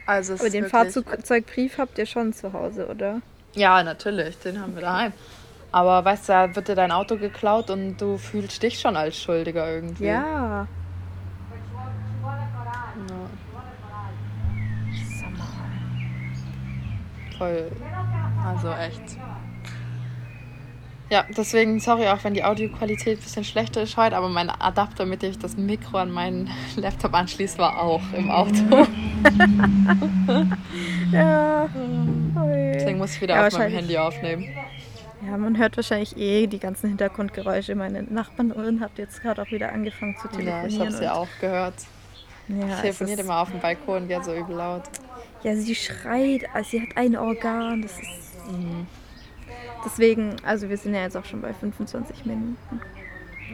Also 0.06 0.34
es 0.34 0.42
Aber 0.42 0.50
den 0.50 0.66
Fahrzeugbrief 0.66 1.78
habt 1.78 1.98
ihr 1.98 2.06
schon 2.06 2.34
zu 2.34 2.54
Hause, 2.54 2.88
oder? 2.88 3.22
Ja, 3.54 3.84
natürlich, 3.84 4.38
den 4.40 4.60
haben 4.60 4.76
wir 4.76 4.82
daheim. 4.82 5.14
Aber 5.72 6.04
weißt 6.04 6.28
du, 6.28 6.34
da 6.34 6.56
wird 6.56 6.68
dir 6.68 6.76
dein 6.76 6.92
Auto 6.92 7.18
geklaut 7.18 7.70
und 7.70 7.98
du 7.98 8.18
fühlst 8.18 8.62
dich 8.62 8.80
schon 8.80 8.98
als 8.98 9.18
Schuldiger 9.18 9.70
irgendwie. 9.70 10.06
Ja. 10.06 10.22
Mal. 10.22 10.68
voll. 17.42 17.72
Also 18.46 18.72
echt. 18.72 19.18
Ja, 21.12 21.26
deswegen, 21.36 21.80
sorry 21.82 22.08
auch, 22.08 22.24
wenn 22.24 22.34
die 22.34 22.44
Audioqualität 22.46 23.18
ein 23.20 23.22
bisschen 23.22 23.44
schlechter 23.44 23.82
ist 23.82 23.98
heute, 23.98 24.16
aber 24.16 24.30
mein 24.30 24.50
Adapter, 24.50 25.06
mit 25.06 25.22
dem 25.22 25.32
ich 25.32 25.38
das 25.40 25.58
Mikro 25.58 25.98
an 25.98 26.10
meinen 26.10 26.50
Laptop 26.78 27.14
anschließe, 27.14 27.58
war 27.58 27.82
auch 27.82 28.02
im 28.16 28.32
Auto. 28.32 28.54
Ja. 31.12 31.68
Deswegen 32.74 32.98
muss 32.98 33.14
ich 33.16 33.22
wieder 33.22 33.36
Ja, 33.36 33.48
auf 33.48 33.54
meinem. 33.54 33.72
Handy 33.74 33.98
aufnehmen. 33.98 34.46
Ja, 35.28 35.38
man 35.38 35.58
hört 35.58 35.76
wahrscheinlich 35.78 36.16
eh 36.18 36.48
die 36.48 36.58
ganzen 36.60 36.88
Hintergrundgeräusche. 36.90 37.76
Meine 37.76 38.04
Nachbarin 38.04 38.80
hat 38.80 38.92
jetzt 38.98 39.22
gerade 39.22 39.42
auch 39.42 39.52
wieder 39.52 39.72
angefangen 39.74 40.16
zu 40.18 40.28
Ja, 40.30 40.34
telefonieren. 40.64 40.68
ich 40.70 40.80
habe 40.80 40.92
sie 40.92 41.04
und- 41.04 41.10
auch 41.12 41.28
gehört. 41.42 41.74
Ja, 42.48 42.84
Ich 42.84 42.90
ist- 43.02 43.20
immer 43.20 43.42
auf 43.42 43.52
dem 43.52 43.60
Balkon, 43.60 44.08
die 44.08 44.16
hat 44.16 44.26
so 44.26 44.34
übel 44.34 44.56
laut. 44.56 44.84
Ja, 45.44 45.56
sie 45.56 45.76
schreit, 45.76 46.44
also 46.54 46.70
sie 46.72 46.82
hat 46.82 46.90
ein 46.96 47.18
Organ. 47.18 47.82
Das 47.84 47.92
ist. 47.92 48.50
Mhm. 48.52 48.88
Deswegen, 49.86 50.36
also 50.44 50.70
wir 50.70 50.78
sind 50.78 50.94
ja 50.94 51.02
jetzt 51.02 51.18
auch 51.18 51.26
schon 51.26 51.42
bei 51.42 51.54
25 51.54 52.26
Minuten. 52.26 52.58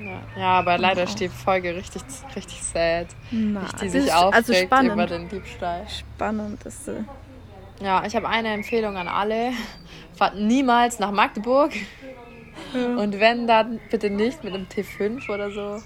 Ja, 0.04 0.22
ja 0.40 0.48
aber 0.60 0.78
leider 0.78 1.02
Wow. 1.02 1.10
ist 1.10 1.20
die 1.20 1.30
Folge 1.30 1.76
richtig, 1.76 2.02
richtig 2.36 2.62
sad. 2.64 3.08
Na, 3.32 3.62
die 3.82 3.90
sich 3.90 4.06
ist 4.06 4.14
aufregt 4.14 4.36
also 4.36 4.54
spannend. 4.54 4.94
über 4.94 5.08
den 5.08 5.30
Diebstahl. 5.30 5.86
Spannend 5.88 6.64
ist 6.66 6.86
sie. 6.86 7.04
Ja, 7.82 8.04
ich 8.06 8.16
habe 8.16 8.28
eine 8.28 8.54
Empfehlung 8.54 8.98
an 8.98 9.08
alle. 9.08 9.52
Fahrt 10.16 10.36
niemals 10.36 11.00
nach 11.00 11.12
Magdeburg. 11.12 11.72
Ja. 12.74 12.96
Und 12.98 13.20
wenn, 13.20 13.48
dann 13.48 13.80
bitte 13.90 14.10
nicht 14.10 14.44
mit 14.44 14.54
einem 14.54 14.66
T5 14.66 15.30
oder 15.30 15.52
so. 15.52 15.82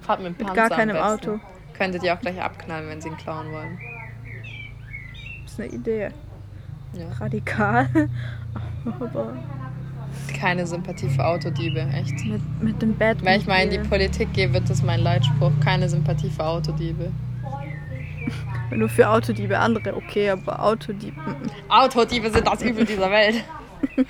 Fahrt 0.00 0.20
mit 0.20 0.38
Mit 0.38 0.54
gar 0.54 0.70
keinem 0.70 0.96
Auto. 0.96 1.38
Könntet 1.76 2.02
ihr 2.02 2.14
auch 2.14 2.20
gleich 2.20 2.40
abknallen, 2.40 2.88
wenn 2.88 3.00
sie 3.00 3.08
ihn 3.08 3.16
klauen 3.16 3.52
wollen. 3.52 3.78
Das 5.42 5.52
ist 5.52 5.60
eine 5.60 5.68
Idee. 5.70 6.10
Ja. 6.92 7.06
Radikal. 7.18 7.88
Aber 8.84 9.34
keine 10.38 10.66
Sympathie 10.66 11.08
für 11.08 11.24
Autodiebe, 11.24 11.80
echt. 11.80 12.24
Mit, 12.24 12.62
mit 12.62 12.82
dem 12.82 12.94
Bett. 12.94 13.24
Wenn 13.24 13.40
ich 13.40 13.46
mal 13.46 13.62
in 13.62 13.70
die 13.70 13.88
Politik 13.88 14.32
gehe, 14.32 14.52
wird 14.52 14.68
das 14.68 14.82
mein 14.82 15.00
Leitspruch. 15.00 15.52
Keine 15.62 15.88
Sympathie 15.88 16.30
für 16.30 16.44
Autodiebe. 16.44 17.10
Du 18.70 18.88
für 18.88 19.06
Autodiebe 19.06 19.58
andere, 19.58 19.94
okay, 19.94 20.30
aber 20.30 20.62
Autodiebe. 20.62 21.20
Autodiebe 21.68 22.30
sind 22.30 22.46
das 22.46 22.62
Übel 22.62 22.86
dieser 22.86 23.10
Welt. 23.10 23.44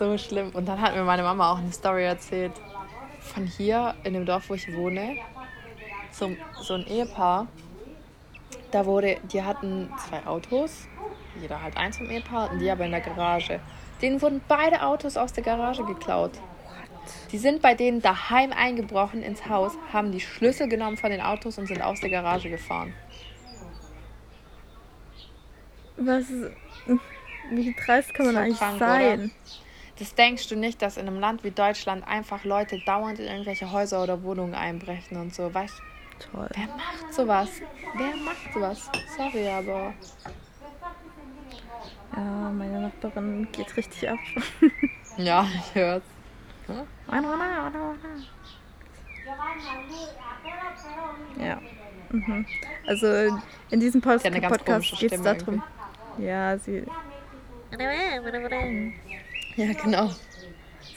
so 0.00 0.16
schlimm. 0.16 0.48
Und 0.54 0.66
dann 0.66 0.80
hat 0.80 0.96
mir 0.96 1.04
meine 1.04 1.22
Mama 1.22 1.52
auch 1.52 1.58
eine 1.58 1.70
Story 1.70 2.04
erzählt. 2.04 2.52
Von 3.20 3.46
hier 3.46 3.94
in 4.04 4.14
dem 4.14 4.24
Dorf, 4.24 4.48
wo 4.48 4.54
ich 4.54 4.74
wohne, 4.74 5.16
so, 6.10 6.30
so 6.62 6.74
ein 6.74 6.86
Ehepaar. 6.86 7.46
Da 8.70 8.86
wurde, 8.86 9.18
die 9.30 9.42
hatten 9.42 9.90
zwei 10.08 10.26
Autos, 10.26 10.88
jeder 11.40 11.62
halt 11.62 11.76
eins 11.76 11.96
vom 11.96 12.10
Ehepaar, 12.10 12.50
und 12.50 12.58
die 12.58 12.70
aber 12.70 12.84
in 12.84 12.90
der 12.90 13.00
Garage. 13.00 13.60
Denen 14.02 14.20
wurden 14.22 14.40
beide 14.48 14.82
Autos 14.82 15.16
aus 15.16 15.32
der 15.32 15.44
Garage 15.44 15.84
geklaut. 15.84 16.32
Die 17.32 17.38
sind 17.38 17.62
bei 17.62 17.74
denen 17.74 18.02
daheim 18.02 18.52
eingebrochen 18.52 19.22
ins 19.22 19.48
Haus, 19.48 19.72
haben 19.92 20.12
die 20.12 20.20
Schlüssel 20.20 20.68
genommen 20.68 20.96
von 20.96 21.10
den 21.10 21.20
Autos 21.20 21.58
und 21.58 21.66
sind 21.66 21.82
aus 21.82 22.00
der 22.00 22.10
Garage 22.10 22.50
gefahren. 22.50 22.94
Was? 25.96 26.26
Wie 27.50 27.74
dreist 27.74 28.14
kann 28.14 28.26
man 28.26 28.36
eigentlich 28.36 28.58
krank, 28.58 28.78
sein? 28.78 29.20
Oder? 29.20 29.30
Das 29.98 30.14
denkst 30.14 30.48
du 30.48 30.56
nicht, 30.56 30.80
dass 30.80 30.96
in 30.96 31.06
einem 31.06 31.20
Land 31.20 31.44
wie 31.44 31.50
Deutschland 31.50 32.06
einfach 32.06 32.44
Leute 32.44 32.80
dauernd 32.86 33.18
in 33.18 33.26
irgendwelche 33.26 33.70
Häuser 33.70 34.02
oder 34.02 34.22
Wohnungen 34.22 34.54
einbrechen 34.54 35.18
und 35.18 35.34
so, 35.34 35.52
weißt 35.52 35.82
Toll. 36.20 36.48
Wer 36.54 36.66
macht 36.66 37.14
sowas? 37.14 37.48
Wer 37.96 38.16
macht 38.16 38.52
sowas? 38.52 38.90
Sorry, 39.16 39.48
aber. 39.48 39.94
Ja, 42.16 42.50
meine 42.50 42.80
Nachbarin 42.80 43.48
geht 43.52 43.76
richtig 43.76 44.08
ab. 44.08 44.18
ja, 45.16 45.46
ich 45.54 45.74
hör's. 45.74 46.02
Ja. 51.38 51.60
Mhm. 52.10 52.46
Also 52.86 53.38
in 53.70 53.80
diesem 53.80 54.00
Post 54.00 54.24
Podcast 54.24 54.98
geht 54.98 55.12
es 55.12 55.22
darum. 55.22 55.62
Ja, 56.18 56.58
sie. 56.58 56.84
Ja, 59.56 59.72
genau. 59.72 60.10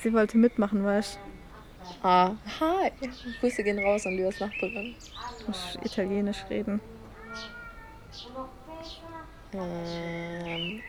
Sie 0.02 0.14
wollte 0.14 0.38
mitmachen, 0.38 0.84
weißt 0.84 1.16
du? 1.16 2.08
Ah, 2.08 2.36
hi. 2.60 2.92
Grüße 3.40 3.64
gehen 3.64 3.80
raus 3.80 4.06
an 4.06 4.16
Lyas 4.16 4.40
Nachbarin. 4.40 4.96
Muss 5.48 5.78
Italienisch 5.84 6.44
reden. 6.50 6.82
Ähm. 9.54 10.82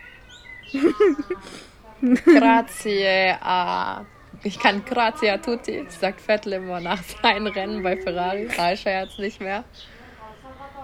Grazie 2.25 3.39
a 3.41 4.05
ich 4.43 4.59
kann 4.59 4.85
grazie 4.85 5.33
a 5.33 5.39
tutti, 5.39 5.87
sagt 5.89 6.21
Vettel 6.21 6.53
immer 6.55 6.79
nach 6.79 7.03
seinen 7.03 7.47
Rennen 7.47 7.83
bei 7.83 7.97
Ferrari. 7.97 8.47
Reicher 8.47 9.01
jetzt 9.01 9.19
nicht 9.19 9.41
mehr. 9.41 9.65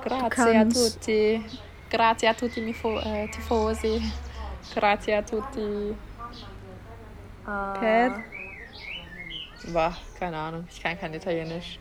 Grazie 0.03 0.59
a 0.59 0.65
tutti. 0.65 1.45
Grazie 1.91 2.29
a 2.29 2.35
tutti 2.35 2.61
mi 2.63 2.71
äh, 2.71 3.29
tifosi. 3.29 4.01
Grazie 4.75 5.17
a 5.19 5.23
tutti. 5.23 5.95
Uh, 7.47 7.79
per? 7.79 8.25
Boah, 9.73 9.95
keine 10.19 10.39
Ahnung. 10.39 10.65
Ich 10.71 10.83
kann 10.83 10.99
kein 10.99 11.13
Italienisch. 11.13 11.79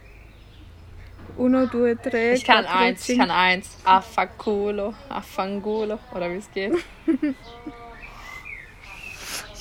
Uno, 1.37 1.65
due, 1.67 1.95
tre. 1.95 2.33
Ich 2.33 2.43
kann 2.43 2.65
quattro, 2.65 2.77
eins, 2.77 3.07
ich 3.07 3.17
kann 3.17 3.31
eins. 3.31 3.77
Affanculo, 3.85 4.93
affangulo, 5.07 5.99
oder 6.13 6.29
wie 6.29 6.37
es 6.37 6.51
geht. 6.51 6.73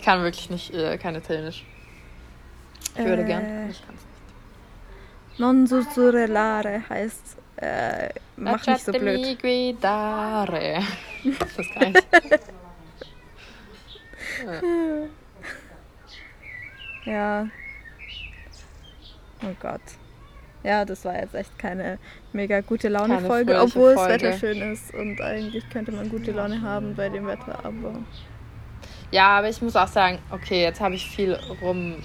ich 0.08 0.14
kann 0.14 0.22
wirklich 0.22 0.48
nicht, 0.48 0.72
äh, 0.72 0.96
kein 0.96 1.16
Italienisch. 1.16 1.66
Ich 2.96 3.04
würde 3.04 3.24
äh, 3.24 3.26
gern. 3.26 3.68
Ich 3.68 3.84
kann 3.84 3.94
es 3.94 4.04
nicht. 4.06 5.38
Non 5.38 5.66
sussurrelare 5.66 6.82
heißt, 6.88 7.36
äh, 7.56 8.08
mach 8.36 8.66
nicht 8.66 8.86
so 8.86 8.92
blöd. 8.92 9.38
Guidare. 9.38 10.82
Das 11.24 11.68
kann 11.74 11.92
ich. 11.92 12.30
ja. 17.04 17.42
ja. 17.42 17.48
Oh 19.42 19.54
Gott. 19.60 19.80
Ja, 20.62 20.86
das 20.86 21.04
war 21.04 21.16
jetzt 21.16 21.34
echt 21.34 21.58
keine 21.58 21.98
mega 22.32 22.62
gute 22.62 22.88
Laune-Folge, 22.88 23.60
obwohl 23.60 23.94
Folge. 23.94 24.12
das 24.12 24.22
Wetter 24.22 24.38
schön 24.38 24.72
ist 24.72 24.94
und 24.94 25.20
eigentlich 25.20 25.68
könnte 25.68 25.92
man 25.92 26.08
gute 26.08 26.32
Laune 26.32 26.62
haben 26.62 26.94
bei 26.94 27.10
dem 27.10 27.26
Wetter, 27.26 27.58
aber. 27.62 27.92
Ja, 29.10 29.38
aber 29.38 29.48
ich 29.48 29.62
muss 29.62 29.74
auch 29.76 29.88
sagen, 29.88 30.18
okay, 30.30 30.62
jetzt 30.62 30.80
habe 30.80 30.94
ich 30.94 31.08
viel 31.08 31.38
rum 31.62 31.96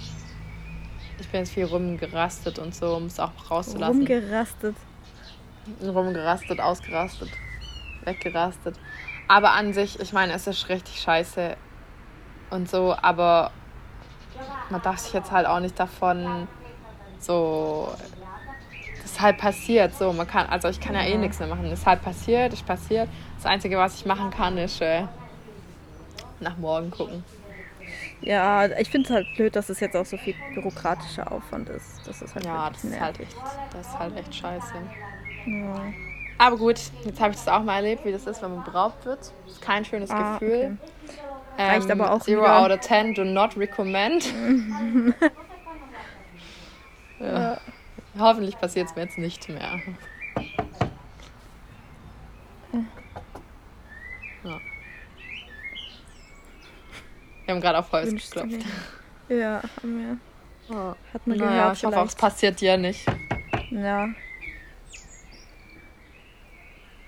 ich 1.18 1.28
bin 1.28 1.40
jetzt 1.40 1.52
viel 1.52 1.64
rumgerastet 1.64 2.58
und 2.58 2.74
so, 2.74 2.96
um 2.96 3.06
es 3.06 3.20
auch 3.20 3.30
rauszulassen. 3.50 3.98
Rumgerastet. 3.98 4.76
Rumgerastet, 5.82 6.60
ausgerastet, 6.60 7.30
weggerastet. 8.04 8.76
Aber 9.28 9.52
an 9.52 9.72
sich, 9.72 9.98
ich 10.00 10.12
meine, 10.12 10.32
es 10.32 10.46
ist 10.46 10.68
richtig 10.68 11.00
scheiße 11.00 11.56
und 12.50 12.68
so, 12.68 12.94
aber 13.00 13.52
man 14.70 14.82
darf 14.82 14.98
sich 14.98 15.12
jetzt 15.12 15.30
halt 15.30 15.46
auch 15.46 15.60
nicht 15.60 15.78
davon 15.78 16.48
so. 17.18 17.94
Das 19.00 19.12
ist 19.12 19.20
halt 19.20 19.38
passiert, 19.38 19.94
so. 19.94 20.12
Man 20.12 20.26
kann, 20.26 20.46
also 20.48 20.68
ich 20.68 20.80
kann 20.80 20.94
ja 20.94 21.02
eh 21.02 21.16
nichts 21.16 21.38
mehr 21.38 21.48
machen. 21.48 21.70
Das 21.70 21.80
ist 21.80 21.86
halt 21.86 22.02
passiert, 22.02 22.52
ist 22.52 22.66
passiert. 22.66 23.08
Das 23.36 23.46
Einzige, 23.46 23.78
was 23.78 23.96
ich 23.96 24.06
machen 24.06 24.30
kann, 24.30 24.58
ist 24.58 24.80
äh, 24.80 25.04
nach 26.44 26.56
morgen 26.56 26.90
gucken. 26.90 27.24
Ja, 28.20 28.66
ich 28.78 28.88
finde 28.88 29.08
es 29.08 29.14
halt 29.14 29.26
blöd, 29.36 29.54
dass 29.54 29.68
es 29.68 29.80
jetzt 29.80 29.96
auch 29.96 30.06
so 30.06 30.16
viel 30.16 30.34
bürokratischer 30.54 31.30
Aufwand 31.30 31.68
ist. 31.68 32.06
Das 32.06 32.22
ist 32.22 32.34
halt 32.34 32.44
ja, 32.44 32.70
das 32.70 32.84
ist 32.84 32.98
halt, 32.98 33.20
echt, 33.20 33.36
das 33.72 33.86
ist 33.86 33.98
halt 33.98 34.16
echt 34.16 34.34
scheiße. 34.34 34.74
Ja. 35.46 35.92
Aber 36.38 36.56
gut, 36.56 36.80
jetzt 37.04 37.20
habe 37.20 37.32
ich 37.32 37.36
das 37.36 37.48
auch 37.48 37.62
mal 37.62 37.76
erlebt, 37.76 38.04
wie 38.04 38.12
das 38.12 38.26
ist, 38.26 38.42
wenn 38.42 38.54
man 38.54 38.64
beraubt 38.64 39.04
wird. 39.04 39.20
Das 39.20 39.54
ist 39.54 39.62
kein 39.62 39.84
schönes 39.84 40.10
ah, 40.10 40.38
Gefühl. 40.38 40.78
Okay. 41.54 41.62
Reicht 41.62 41.90
ähm, 41.90 42.00
aber 42.00 42.12
auch 42.12 42.22
Zero 42.22 42.42
wieder. 42.42 42.58
out 42.60 42.70
of 42.70 42.80
ten, 42.80 43.14
do 43.14 43.24
not 43.24 43.56
recommend. 43.56 44.24
ja. 47.20 47.28
Ja. 47.28 47.60
Hoffentlich 48.18 48.58
passiert 48.58 48.88
es 48.88 48.96
mir 48.96 49.02
jetzt 49.02 49.18
nicht 49.18 49.48
mehr. 49.48 49.80
Wir 57.54 57.58
haben 57.58 57.62
gerade 57.62 57.78
auf 57.78 57.92
Holz 57.92 58.10
Wünschst 58.10 58.34
geklopft. 58.34 58.66
Ja, 59.28 59.62
haben 59.80 60.18
wir. 60.68 60.76
Oh. 60.76 60.94
Hat 61.14 61.24
man 61.24 61.38
naja, 61.38 61.50
gehört. 61.50 61.76
Ich 61.76 61.84
hoffe, 61.84 62.06
es 62.08 62.14
passiert 62.16 62.60
dir 62.60 62.76
nicht. 62.76 63.06
Ja. 63.70 64.08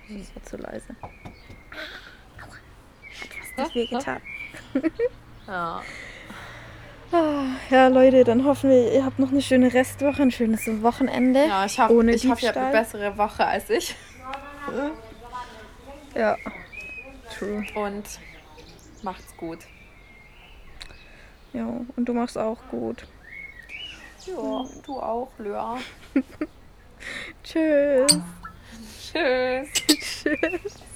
Das 0.07 0.35
war 0.35 0.43
zu 0.43 0.55
leise. 0.55 0.95
Hat 1.01 2.49
was 3.57 3.57
nicht 3.57 3.75
wehgetan. 3.75 4.21
ja. 5.47 5.81
Ah, 7.11 7.43
ja, 7.69 7.87
Leute, 7.89 8.23
dann 8.23 8.45
hoffen 8.45 8.69
wir, 8.69 8.93
ihr 8.93 9.03
habt 9.03 9.19
noch 9.19 9.31
eine 9.31 9.41
schöne 9.41 9.73
Restwoche, 9.73 10.21
ein 10.21 10.31
schönes 10.31 10.65
Wochenende. 10.81 11.45
Ja, 11.45 11.65
ich, 11.65 11.77
ohne 11.77 12.13
ich 12.13 12.25
hoffe, 12.25 12.43
ihr 12.43 12.47
habt 12.49 12.57
eine 12.57 12.71
bessere 12.71 13.17
Woche 13.17 13.45
als 13.45 13.69
ich. 13.69 13.95
Ja, 16.15 16.37
true. 17.37 17.65
Und 17.75 18.05
macht's 19.03 19.35
gut. 19.35 19.59
Ja, 21.53 21.67
und 21.95 22.05
du 22.05 22.13
machst 22.13 22.37
auch 22.37 22.59
gut. 22.69 23.05
Ja, 24.25 24.65
du 24.85 24.99
auch, 24.99 25.31
Lea. 25.39 25.79
Tschüss. 27.43 28.19
Tschüss. 28.99 29.69
Tschüss. 29.87 30.86